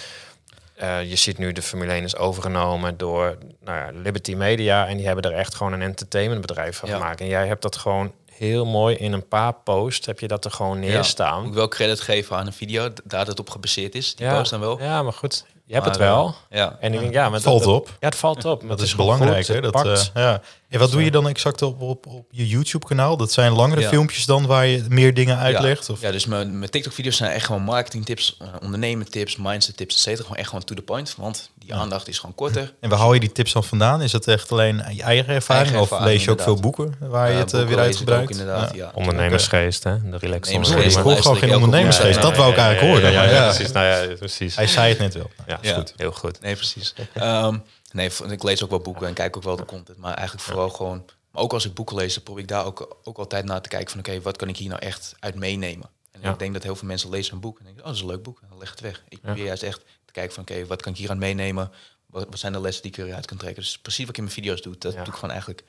[0.80, 4.86] eh, je ziet nu de Formule 1 is overgenomen door nou ja, Liberty Media.
[4.86, 6.94] En die hebben er echt gewoon een entertainmentbedrijf van Ja.
[6.96, 7.20] gemaakt.
[7.20, 10.06] En jij hebt dat gewoon heel mooi in een paar posts.
[10.06, 11.46] Heb je dat er gewoon Moet neerstaan.
[11.46, 14.14] ik wel credit geven aan een video, daar dat op gebaseerd is.
[14.14, 14.80] Die Ja, post dan wel.
[14.82, 15.44] ja, maar goed.
[15.70, 16.34] Je hebt Maar, het wel.
[16.48, 16.76] eh, ja.
[16.80, 17.86] En ik denk, ja, maar Het valt dat- op.
[18.00, 18.58] Ja, het valt op.
[18.60, 19.60] maar Dat het is belangrijk, goed, hè?
[19.60, 20.40] Dat, eh, ja.
[20.68, 23.16] En wat doe je dan exact op, op, op je YouTube-kanaal?
[23.16, 23.88] Dat zijn langere Ja.
[23.88, 25.86] filmpjes dan waar je meer dingen uitlegt?
[25.86, 26.00] Ja, Of?
[26.00, 30.22] ja dus mijn, mijn TikTok-video's zijn echt gewoon marketingtips, uh, ondernemertips, mindset-tips, et cetera.
[30.22, 32.74] Gewoon echt gewoon to the point, want die aandacht is gewoon korter.
[32.80, 34.02] En waar haal je die tips dan vandaan?
[34.02, 35.74] Is dat echt alleen je eigen ervaring?
[35.74, 38.30] Eigen of lees je ook veel boeken waar je Ja, het eh, boeken weer uitgebruikt?
[38.30, 38.76] inderdaad, Ja.
[38.76, 38.90] ja.
[38.94, 40.10] Ondernemersgeest, hè?
[40.10, 40.96] De relaxed Ondernemersgeest.
[40.96, 42.22] Ik hoor gewoon geen ondernemersgeest.
[42.22, 43.12] Dat wou ik eigenlijk horen.
[43.12, 43.48] Ja, ja, maar ja, ja.
[43.54, 43.72] precies.
[43.72, 44.56] Nou ja, precies.
[44.56, 45.30] Hij zei het net wel.
[45.46, 45.74] Ja, Ja.
[45.74, 45.92] goed.
[45.96, 46.40] Heel goed.
[46.40, 46.94] Nee, precies.
[47.14, 47.56] Ehm,
[47.92, 49.98] nee, ik lees ook wel boeken en kijk ook wel de content.
[49.98, 51.04] Maar eigenlijk vooral gewoon...
[51.32, 53.68] Maar ook als ik boeken lees, dan probeer ik daar ook, ook altijd naar te
[53.68, 53.98] kijken van...
[54.00, 55.88] Oké, wat kan ik hier nou echt uit meenemen?
[56.12, 56.30] En Ja.
[56.30, 57.82] ik denk dat heel veel mensen lezen een boek en denken...
[57.82, 58.38] Oh, dat is een leuk boek.
[58.42, 59.02] En dan leg het weg.
[59.08, 59.80] Ik probeer juist echt
[60.12, 60.42] te kijken van...
[60.42, 61.70] Oké, wat kan ik hier aan meenemen?
[62.06, 63.62] Wat, wat zijn de lessen die ik eruit kan trekken?
[63.62, 64.74] Dus precies wat ik in mijn video's doe.
[64.78, 64.98] Dat Ja.
[64.98, 65.64] doe ik gewoon eigenlijk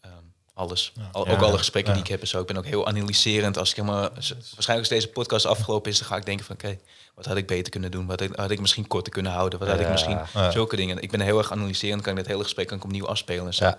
[0.00, 0.12] ehm,
[0.54, 0.92] alles.
[1.12, 1.32] Al, Ja.
[1.32, 1.96] ook alle gesprekken Ja.
[1.98, 2.40] die ik heb en zo.
[2.40, 3.58] Ik ben ook heel analyserend.
[3.58, 4.00] Als ik helemaal...
[4.10, 5.98] Waarschijnlijk als deze podcast afgelopen is...
[5.98, 6.54] dan ga ik denken van...
[6.54, 6.78] Oké,
[7.14, 8.06] wat had ik beter kunnen doen?
[8.06, 9.58] Wat had, had ik misschien korter kunnen houden?
[9.58, 10.18] Wat had ik misschien...
[10.34, 10.50] Ja.
[10.50, 11.02] Zulke dingen.
[11.02, 12.02] Ik ben heel erg analyserend.
[12.02, 13.74] Kan ik dat hele gesprek kan ik opnieuw afspelen en zo.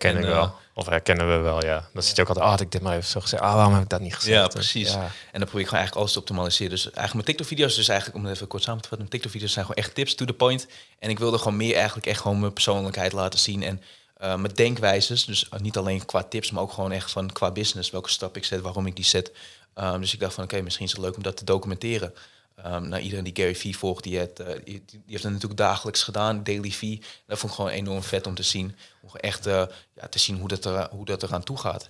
[0.00, 0.08] Ja.
[0.08, 0.54] Herken En, ik eh, wel.
[0.74, 1.88] Of herkennen we wel, ja.
[1.92, 3.42] Dan zit je ook altijd, ah, had ik dit maar even zo gezegd.
[3.42, 4.36] Ah, waarom heb ik dat niet gezegd?
[4.36, 4.92] Ja, precies.
[4.92, 5.00] Ja.
[5.32, 6.70] En dan probeer ik gewoon eigenlijk alles te optimaliseren.
[6.70, 9.52] Dus eigenlijk mijn TikTok-video's, dus eigenlijk om het even kort samen te vatten, mijn TikTok-video's
[9.52, 10.66] zijn gewoon echt tips to the point.
[10.98, 13.82] En ik wilde gewoon meer eigenlijk echt gewoon mijn persoonlijkheid laten zien en
[14.16, 15.24] eh, mijn denkwijzes.
[15.24, 18.36] Dus eh, niet alleen qua tips, maar ook gewoon echt van qua business, welke stap
[18.36, 19.32] ik zet, waarom ik die zet.
[19.74, 22.14] Ehm, dus ik dacht van, oké, misschien is het leuk om dat te documenteren.
[22.62, 25.60] Ehm nou, iedereen die Gary Vee volgt, die, heeft, eh, die, die heeft het natuurlijk
[25.60, 27.02] dagelijks gedaan, Daily Vee.
[27.26, 28.76] Dat vond ik gewoon enorm vet om te zien.
[29.02, 29.62] Om echt eh,
[29.94, 31.86] ja, te zien hoe dat, er, hoe dat eraan toe gaat.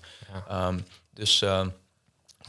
[0.48, 0.78] Ehm,
[1.14, 1.68] dus ehm,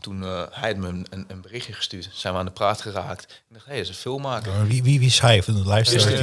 [0.01, 3.23] toen eh, hij had me een, een, berichtje gestuurd, zijn we aan de praat geraakt.
[3.23, 4.51] Ik dacht, hé, hey, dat is een filmmaker.
[4.53, 5.43] Maar Wie, wie, wie is hij?
[5.43, 6.13] Van de luisteraars die-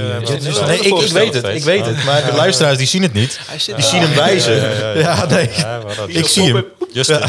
[0.66, 2.04] nee, ik, ik weet het, ik weet het.
[2.04, 3.38] Maar de luisteraars die zien het niet.
[3.46, 4.54] Hij zit Die zien hem wijzen.
[4.98, 5.50] Ja, nee.
[5.56, 6.64] Ja, Ik zie hem.
[6.92, 7.20] Justin.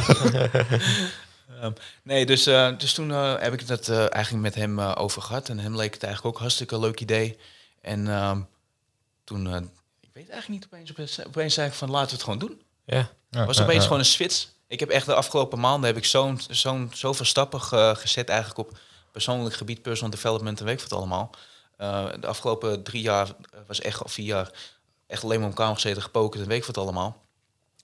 [1.61, 1.71] Ehm,
[2.03, 5.21] nee, dus, eh, dus toen eh, heb ik het eh, eigenlijk met hem eh, over
[5.21, 5.49] gehad.
[5.49, 7.37] En hem leek het eigenlijk ook hartstikke leuk idee.
[7.81, 8.41] En ehm,
[9.23, 9.61] toen, eh,
[9.99, 12.61] ik weet eigenlijk niet, opeens, opeens, opeens zei ik van laten we het gewoon doen.
[12.85, 13.09] Ja.
[13.29, 13.83] Ja, was opeens ja.
[13.83, 14.47] gewoon een switch.
[14.67, 18.59] Ik heb echt de afgelopen maanden heb ik zo'n zo'n zoveel stappen ge- gezet eigenlijk
[18.69, 18.77] op
[19.11, 21.29] persoonlijk gebied, personal development en weet ik wat allemaal.
[21.77, 23.27] Eh, de afgelopen drie jaar
[23.67, 24.51] was echt of vier jaar
[25.07, 27.21] echt alleen maar op kamer gezeten, gepokerd en weet ik wat allemaal.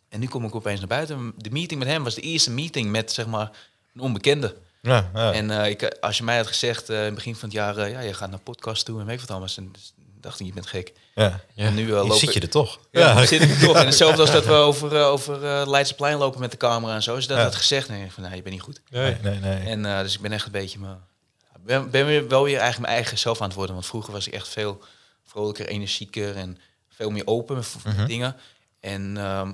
[0.10, 1.34] En nu kom ik opeens naar buiten.
[1.38, 3.52] De meeting met hem was de eerste meeting met zeg maar
[3.96, 4.56] een onbekende.
[4.82, 5.34] Ja, ja.
[5.34, 7.78] En eh, ik, als je mij had gezegd eh, in het begin van het jaar,
[7.78, 9.76] eh, ja, je gaat naar podcast toe en weet wat allemaal, dan
[10.22, 10.94] dacht ik, je bent gek.
[11.16, 11.40] ja.
[11.56, 12.80] En nu eh, loop zit ik- je er toch.
[12.92, 13.76] ja, zit ik er toch.
[13.78, 17.04] En hetzelfde als dat we over, eh, over eh, Leidseplein lopen met de camera en
[17.04, 17.14] zo.
[17.14, 17.44] Als je dat Ja.
[17.44, 18.82] had gezegd, nee, van, nou, je bent niet goed.
[18.90, 19.60] Nee, nee, nee.
[19.60, 20.94] En eh, dus ik ben echt een beetje me,
[21.60, 23.76] ben, ben weer, wel weer eigenlijk mijn eigen zelf aan het worden.
[23.76, 24.82] Want vroeger was ik echt veel
[25.26, 26.58] vrolijker, energieker en
[26.90, 28.06] veel meer open voor Mhm.
[28.06, 28.36] dingen.
[28.80, 29.52] En ehm,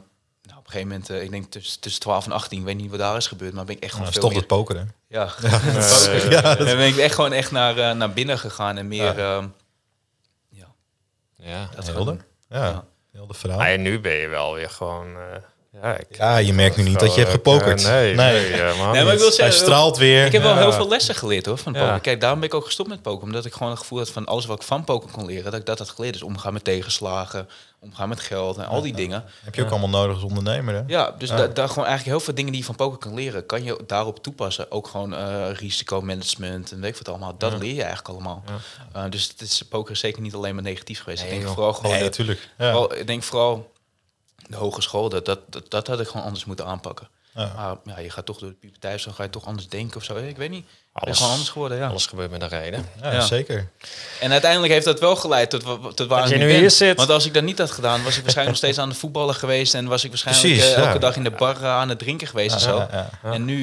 [0.63, 2.89] op een gegeven moment, eh, ik denk tussen, tussen 12 en 18, ik weet niet
[2.89, 4.59] wat daar is gebeurd, maar ben ik echt gewoon Nou, veel stop het meer...
[4.59, 4.91] pokeren.
[5.07, 5.33] Ja,
[6.29, 9.17] Ja, En ben ik echt gewoon echt naar, eh, naar binnen gegaan en meer...
[9.17, 9.35] Ja.
[9.37, 9.47] ehm,
[10.49, 10.67] ja,
[11.35, 11.69] Ja.
[11.75, 11.93] dat Helder.
[12.03, 12.21] gewoon.
[12.49, 12.85] Ja, Ja.
[13.13, 13.57] helder verhaal.
[13.59, 15.15] Maar nu ben je wel weer gewoon...
[15.81, 17.83] Ja, ik, Ja, je merkt nu niet dat je hebt gepokerd.
[17.83, 18.33] nee, Nee.
[18.41, 20.25] nee, helemaal Nee, maar ik Hij straalt weer.
[20.25, 21.79] Ik heb wel heel veel lessen geleerd hoor van Ja.
[21.85, 21.99] poker.
[21.99, 23.23] Kijk, daarom ben ik ook gestopt met poker.
[23.23, 25.59] Omdat ik gewoon het gevoel had van alles wat ik van poker kon leren, dat
[25.59, 26.13] ik dat had geleerd.
[26.13, 29.23] Dus omgaan met tegenslagen, omgaan met geld en al die dingen.
[29.43, 30.81] heb je ook allemaal nodig als ondernemer, hè?
[30.87, 33.45] Ja, dus da- daar gewoon eigenlijk heel veel dingen die je van poker kan leren,
[33.45, 34.71] kan je daarop toepassen.
[34.71, 37.35] Ook gewoon eh, risicomanagement en weet ik wat allemaal.
[37.37, 38.43] Dat leer je eigenlijk allemaal.
[38.93, 41.21] Eh, dus het is, poker is zeker niet alleen maar negatief geweest.
[41.23, 41.55] Nee, ik denk joh.
[41.55, 42.39] vooral gewoon, Nee, natuurlijk.
[42.99, 43.71] Ik denk vooral
[44.49, 47.07] de hogeschool, dat, dat, dat, dat had ik gewoon anders moeten aanpakken.
[47.35, 47.51] Ja.
[47.85, 50.03] Maar ja, je gaat toch door de puberteit, zo ga je toch anders denken of
[50.03, 50.15] zo.
[50.15, 50.65] Ik weet niet.
[50.93, 51.87] Alles- gewoon anders geworden, ja.
[51.87, 52.85] Alles gebeurt met een reden.
[53.01, 53.21] Ja, Ja.
[53.21, 53.69] zeker.
[54.19, 55.61] En uiteindelijk heeft dat wel geleid tot,
[55.95, 56.59] tot waar Dat ik je nu ben.
[56.59, 56.97] hier zit.
[56.97, 59.35] Want als ik dat niet had gedaan, was ik waarschijnlijk nog steeds aan het voetballen
[59.35, 59.73] geweest.
[59.73, 60.99] En was ik waarschijnlijk Precies, eh, elke ja.
[60.99, 62.77] dag in de bar eh, aan het drinken geweest en Ja, zo.
[62.77, 63.31] ja, ja.
[63.31, 63.55] En nu,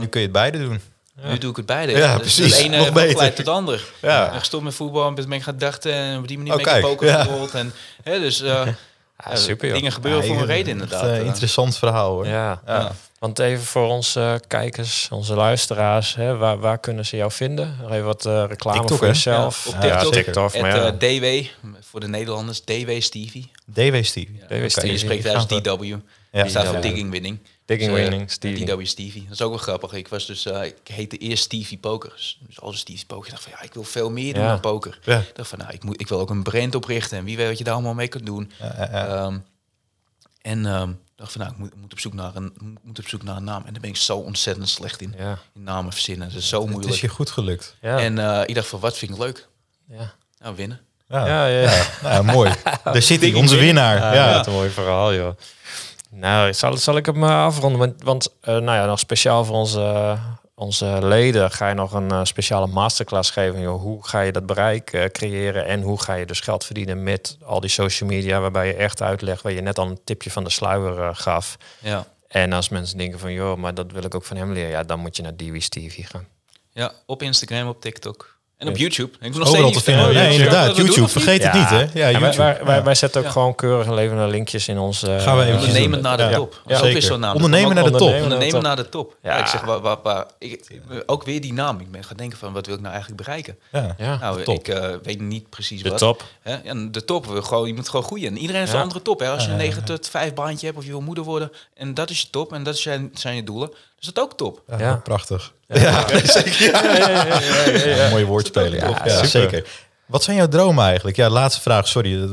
[0.00, 0.80] Nu kun je het beide doen.
[1.14, 1.92] nu doe ik het beide.
[1.92, 2.56] Ja, Dus precies.
[2.56, 3.10] Het ene Nog heeft beter.
[3.10, 3.84] geleid tot het ander.
[4.00, 4.24] Ja.
[4.24, 6.62] Ik ben gestopt met voetbal en ben ik gaan dachten en op die manier Oh,
[6.64, 7.26] ben ik poker ja.
[7.52, 7.72] En,
[8.02, 8.66] hè, dus eh,
[9.24, 9.76] Ja, super joh.
[9.76, 11.02] dingen gebeuren voor Ja, een reden echt, inderdaad.
[11.04, 12.26] eh, Eh, interessant verhaal, hoor.
[12.26, 12.60] Ja.
[12.66, 12.92] Ja.
[13.18, 17.76] Want even voor onze kijkers, onze luisteraars, hè, waar, waar kunnen ze jou vinden?
[17.82, 19.64] Nog even wat eh, reclame TikTok, voor jezelf.
[19.70, 20.12] Ja, op Ja, TikTok.
[20.12, 20.92] TikTok, het maar ja.
[20.98, 21.46] eh, DW,
[21.80, 23.50] voor de Nederlanders, DW Stevie.
[23.64, 24.32] DW Steve.
[24.48, 24.68] DW.
[24.68, 24.90] Stevie.
[24.92, 25.46] Je spreekt hè?
[25.62, 25.84] DW.
[25.84, 26.42] Ja.
[26.42, 26.80] Die staat voor.
[26.80, 27.38] Digging Winning.
[27.68, 28.64] Digging Dus, eh, Winning, Stevie.
[28.66, 29.22] DW Stevie.
[29.22, 29.92] Dat is ook wel grappig.
[29.92, 32.38] Ik was dus, eh, ik heette eerst Stevie Pokers.
[32.46, 34.48] Dus als Stevie Poker, ik dacht van ja, ik wil veel meer doen Ja.
[34.48, 34.98] dan poker.
[35.02, 35.18] Ja.
[35.18, 37.48] Ik dacht van nou, ik, moet, ik wil ook een brand oprichten en wie weet
[37.48, 38.50] wat je daar allemaal mee kunt doen.
[38.58, 39.06] Ja, ja, ja.
[39.06, 39.38] Ehm,
[40.42, 42.98] en ehm, ik dacht van nou, ik moet, ik moet op zoek naar een, moet
[42.98, 43.62] op zoek naar een naam.
[43.66, 45.14] En daar ben ik zo ontzettend slecht in.
[45.18, 45.38] Ja.
[45.54, 46.28] In namen verzinnen.
[46.28, 46.94] Dat is zo het moeilijk.
[46.94, 47.76] is je goed gelukt.
[47.80, 47.98] Ja.
[47.98, 49.48] En eh, ik dacht van wat vind ik leuk?
[49.88, 50.14] ja.
[50.38, 50.80] Nou, winnen.
[51.08, 51.86] Ja, Ja, ja, ja.
[52.02, 52.52] Nou, mooi.
[52.84, 53.96] Daar zit hij, onze winnaar.
[53.96, 55.36] Ja, Ja, Wat een mooi verhaal, joh.
[56.10, 57.78] Nou, zal, zal ik hem eh, afronden?
[57.78, 60.16] Want, want eh, nou ja, nog speciaal voor onze,
[60.54, 63.60] onze leden ga je nog een eh, speciale masterclass geven.
[63.60, 63.80] Joh.
[63.80, 67.60] Hoe ga je dat bereik creëren en hoe ga je dus geld verdienen met al
[67.60, 70.50] die social media, waarbij je echt uitlegt, waar je net al een tipje van de
[70.50, 71.56] sluier gaf.
[71.78, 72.06] Ja.
[72.28, 74.82] En als mensen denken van, joh, maar dat wil ik ook van hem leren, ja,
[74.82, 76.26] dan moet je naar Dewey Stevie gaan.
[76.72, 78.37] ja, op Instagram, op TikTok.
[78.58, 78.76] En op.
[78.76, 79.10] YouTube.
[79.20, 80.12] Ik wil nog Overal steeds te vinden.
[80.12, 80.66] Ja, inderdaad.
[80.68, 81.78] we doen, YouTube, vergeet het niet, hè?
[81.78, 82.36] Ja, En wij, YouTube.
[82.36, 82.82] wij, wij, Ja.
[82.82, 83.32] wij zetten ook Ja.
[83.32, 85.06] gewoon keurig levende linkjes in onze...
[85.20, 86.16] Gaan we eventjes Ondernemen doen.
[86.16, 86.62] naar de top.
[86.66, 87.02] Ja, Zo is zeker.
[87.08, 87.34] zo'n naam.
[87.34, 88.12] Ondernemen naar de top.
[88.22, 89.16] Ondernemen naar de de top.
[89.22, 89.34] Ja.
[89.34, 89.40] Ja.
[89.40, 91.80] ik zeg, waar, waar, waar, ik, ook weer die naam.
[91.80, 93.58] Ik ben gaan denken van, wat wil ik nou eigenlijk bereiken?
[93.72, 93.94] Ja.
[93.98, 94.18] Ja.
[94.18, 94.58] Nou, top.
[94.58, 95.98] ik eh, weet niet precies De wat.
[95.98, 96.24] top.
[96.42, 96.56] Hè?
[96.64, 97.26] Ja, de top.
[97.26, 98.26] We gewoon, je moet gewoon groeien.
[98.28, 98.76] En iedereen heeft Ja.
[98.78, 99.20] een andere top.
[99.20, 99.28] Hè?
[99.30, 101.50] Als je een ja, 9 tot 5 baantje hebt of je wil moeder worden.
[101.74, 102.52] En dat is je top.
[102.52, 103.70] En dat zijn, zijn je doelen.
[103.98, 104.62] Dus dat is ook top.
[104.68, 104.96] Ja, Ja.
[104.96, 105.52] prachtig.
[105.66, 106.06] Ja,
[107.84, 108.82] Ja, mooie woordspeling.
[109.04, 109.68] Ja, zeker.
[110.06, 111.16] Wat zijn jouw dromen eigenlijk?
[111.16, 112.22] Ja, laatste vraag, sorry.
[112.22, 112.30] eh,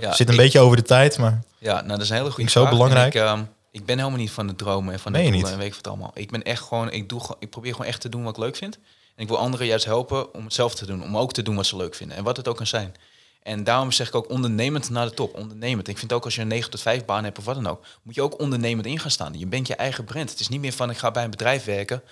[0.00, 2.30] Ja, zit een ik- beetje over de tijd, maar Ja, nou, dat is een hele
[2.30, 2.72] goede zo vraag.
[2.72, 3.14] En belangrijk.
[3.14, 5.52] Ik, ehm, ik ben helemaal niet van de dromen en van de Nee, doelen niet.
[5.54, 6.10] en weet ik wat allemaal.
[6.14, 8.42] Ik ben echt gewoon, ik, doe, gewoon- ik probeer gewoon echt te doen wat ik
[8.42, 8.74] leuk vind.
[9.16, 11.02] En ik wil anderen juist helpen om het zelf te doen.
[11.02, 12.16] Om ook te doen wat ze leuk vinden.
[12.16, 12.94] En wat het ook kan zijn.
[13.44, 15.34] En daarom zeg ik ook ondernemend naar de top.
[15.34, 15.88] Ondernemend.
[15.88, 17.84] Ik vind ook als je een 9 tot 5 baan hebt of wat dan ook,
[18.02, 19.38] moet je ook ondernemend in gaan staan.
[19.38, 20.30] Je bent je eigen brand.
[20.30, 22.02] Het is niet meer van ik ga bij een bedrijf werken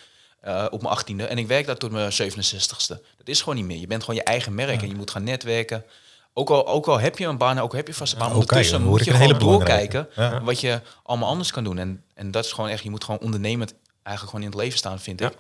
[0.40, 2.96] eh, op mijn 18e en ik werk daar tot mijn 67ste.
[3.16, 3.78] Dat is gewoon niet meer.
[3.78, 5.84] Je bent gewoon je eigen merk en je moet gaan netwerken.
[6.32, 8.82] Ook al, ook al heb je een baan, ook heb je vaste baan, Oh, ondertussen
[8.82, 10.42] moet je gewoon doorkijken Ja.
[10.42, 11.78] wat je allemaal anders kan doen.
[11.78, 14.78] En, en dat is gewoon echt, je moet gewoon ondernemend eigenlijk gewoon in het leven
[14.78, 15.32] staan, vind ik.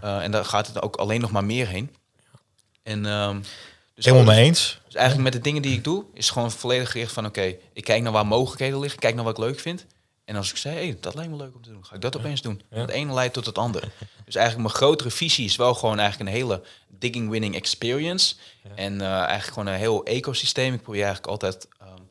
[0.00, 1.94] Eh, en daar gaat het ook alleen nog maar meer heen.
[2.82, 3.40] En, ehm,
[3.96, 4.80] dus helemaal dus- mee eens.
[4.84, 7.84] dus eigenlijk met de dingen die ik doe, is gewoon volledig gericht van oké, ik
[7.84, 9.86] kijk naar waar mogelijkheden liggen, kijk naar wat ik leuk vind.
[10.24, 12.16] En als ik zeg, hey, dat lijkt me leuk om te doen, ga ik dat
[12.16, 12.62] opeens doen.
[12.68, 13.88] Het ene leidt tot het andere.
[14.24, 18.34] Dus eigenlijk mijn grotere visie is wel gewoon eigenlijk een hele digging winning experience.
[18.74, 20.74] En eh, eigenlijk gewoon een heel ecosysteem.
[20.74, 22.02] Ik probeer eigenlijk altijd ehm,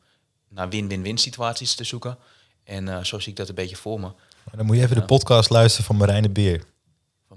[0.48, 2.18] naar win-win-win situaties te zoeken.
[2.64, 4.06] En eh, zo zie ik dat een beetje voor me.
[4.44, 6.64] Maar dan moet je even de podcast luisteren van Marijn de Beer.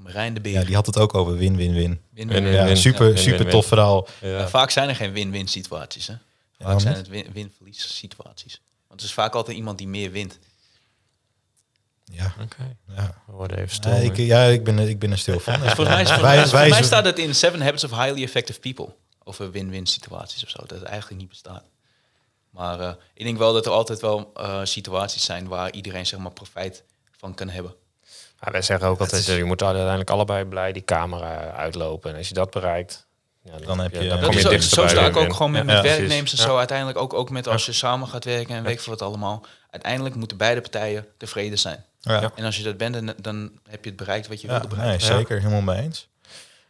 [0.04, 0.54] Van Marijn de Beer.
[0.54, 2.02] Ja, die had het ook over win-win-win.
[2.14, 4.08] Ja, super, Ja, super tof verhaal.
[4.22, 6.08] Ja, vaak zijn er geen win-win situaties.
[6.08, 6.14] Hè?
[6.60, 8.62] Vaak zijn het win- win-verlies situaties.
[8.88, 10.40] Want er is vaak altijd iemand die meer wint.
[12.12, 13.14] Ja, Oké, ja.
[13.26, 13.92] we worden even stil.
[13.92, 15.54] Ja, ik, ja ik, ben, er- ik ben er stil van.
[15.60, 17.90] Volgens mij, is- volgens Wij- mij, volgens wij- mij staat het in Seven Habits of
[17.92, 18.96] Highly Effective People.
[19.24, 20.58] Over win-win situaties of zo.
[20.60, 21.64] Dat het eigenlijk niet bestaat.
[22.50, 26.20] Maar eh, ik denk wel dat er altijd wel eh, situaties zijn waar iedereen zeg
[26.20, 26.84] maar profijt
[27.18, 27.74] van kan hebben.
[28.41, 32.12] Ja, wij zeggen ook altijd, is- eh, je moet uiteindelijk allebei blij die camera uitlopen.
[32.12, 33.08] En als je dat bereikt,
[33.43, 35.52] ja, Dan heb je- dan Dat Dat kom is je zo sta ik ook gewoon
[35.52, 36.43] met, Ja, met ja, werknemers en Ja.
[36.43, 36.58] zo.
[36.58, 39.45] Uiteindelijk ook, ook met als je samen gaat werken en weet ik veel wat allemaal.
[39.69, 41.86] Uiteindelijk moeten beide partijen tevreden zijn.
[41.99, 42.21] Ja.
[42.21, 42.32] Ja.
[42.36, 44.67] En als je dat bent, dan, dan heb je het bereikt wat je Ja, wilde
[44.67, 45.06] nee, bereiken.
[45.08, 45.38] zeker.
[45.39, 46.08] Helemaal mee eens.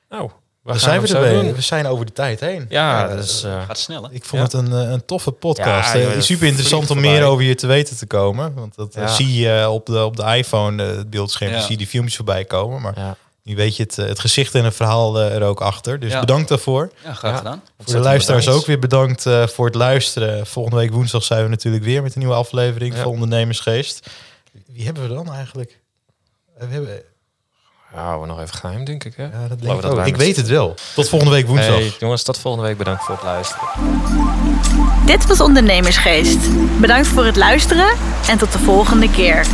[0.10, 0.32] Nou,
[0.64, 1.34] we zijn we er zo weer.
[1.34, 1.54] doen.
[1.54, 2.66] We zijn over de tijd heen.
[2.70, 4.10] Ja, Ja, dus, eh, Gaat snel, hè?
[4.12, 4.58] Ik vond Ja.
[4.60, 5.94] het een, eh, een toffe podcast.
[5.94, 8.54] Ja, Eh, joh, super interessant om meer over je te weten te komen.
[8.54, 9.08] Want dat Ja.
[9.08, 11.60] zie je op de, op de iPhone, het beeldscherm, Ja.
[11.62, 12.82] zie je die filmpjes voorbij komen.
[12.82, 13.16] Maar ja.
[13.44, 16.00] nu weet je het, het gezicht en het verhaal er ook achter.
[16.00, 16.20] Dus Ja.
[16.20, 16.92] bedankt daarvoor.
[17.04, 17.38] Ja, graag Ja.
[17.38, 17.62] gedaan.
[17.80, 20.48] Voor de luisteraars ook weer bedankt eh, voor het luisteren.
[20.48, 23.02] Volgende week woensdag zijn we natuurlijk weer met een nieuwe aflevering Ja.
[23.02, 24.10] van Ondernemersgeest.
[24.68, 25.80] Wie hebben we dan eigenlijk?
[26.58, 27.02] We hebben,
[27.94, 29.14] houden we nog even geheim, denk ik.
[29.16, 29.24] Hè?
[29.24, 29.98] ja, dat Geloof denk ik dat ook.
[29.98, 30.76] wij Ik weet het wel.
[30.96, 31.76] Tot volgende week woensdag.
[31.76, 32.78] Hey, jongens, tot volgende week.
[32.78, 33.68] Bedankt voor het luisteren.
[35.06, 36.40] Dit was Ondernemersgeest.
[36.80, 37.90] Bedankt voor het luisteren
[38.30, 39.46] en tot de volgende keer.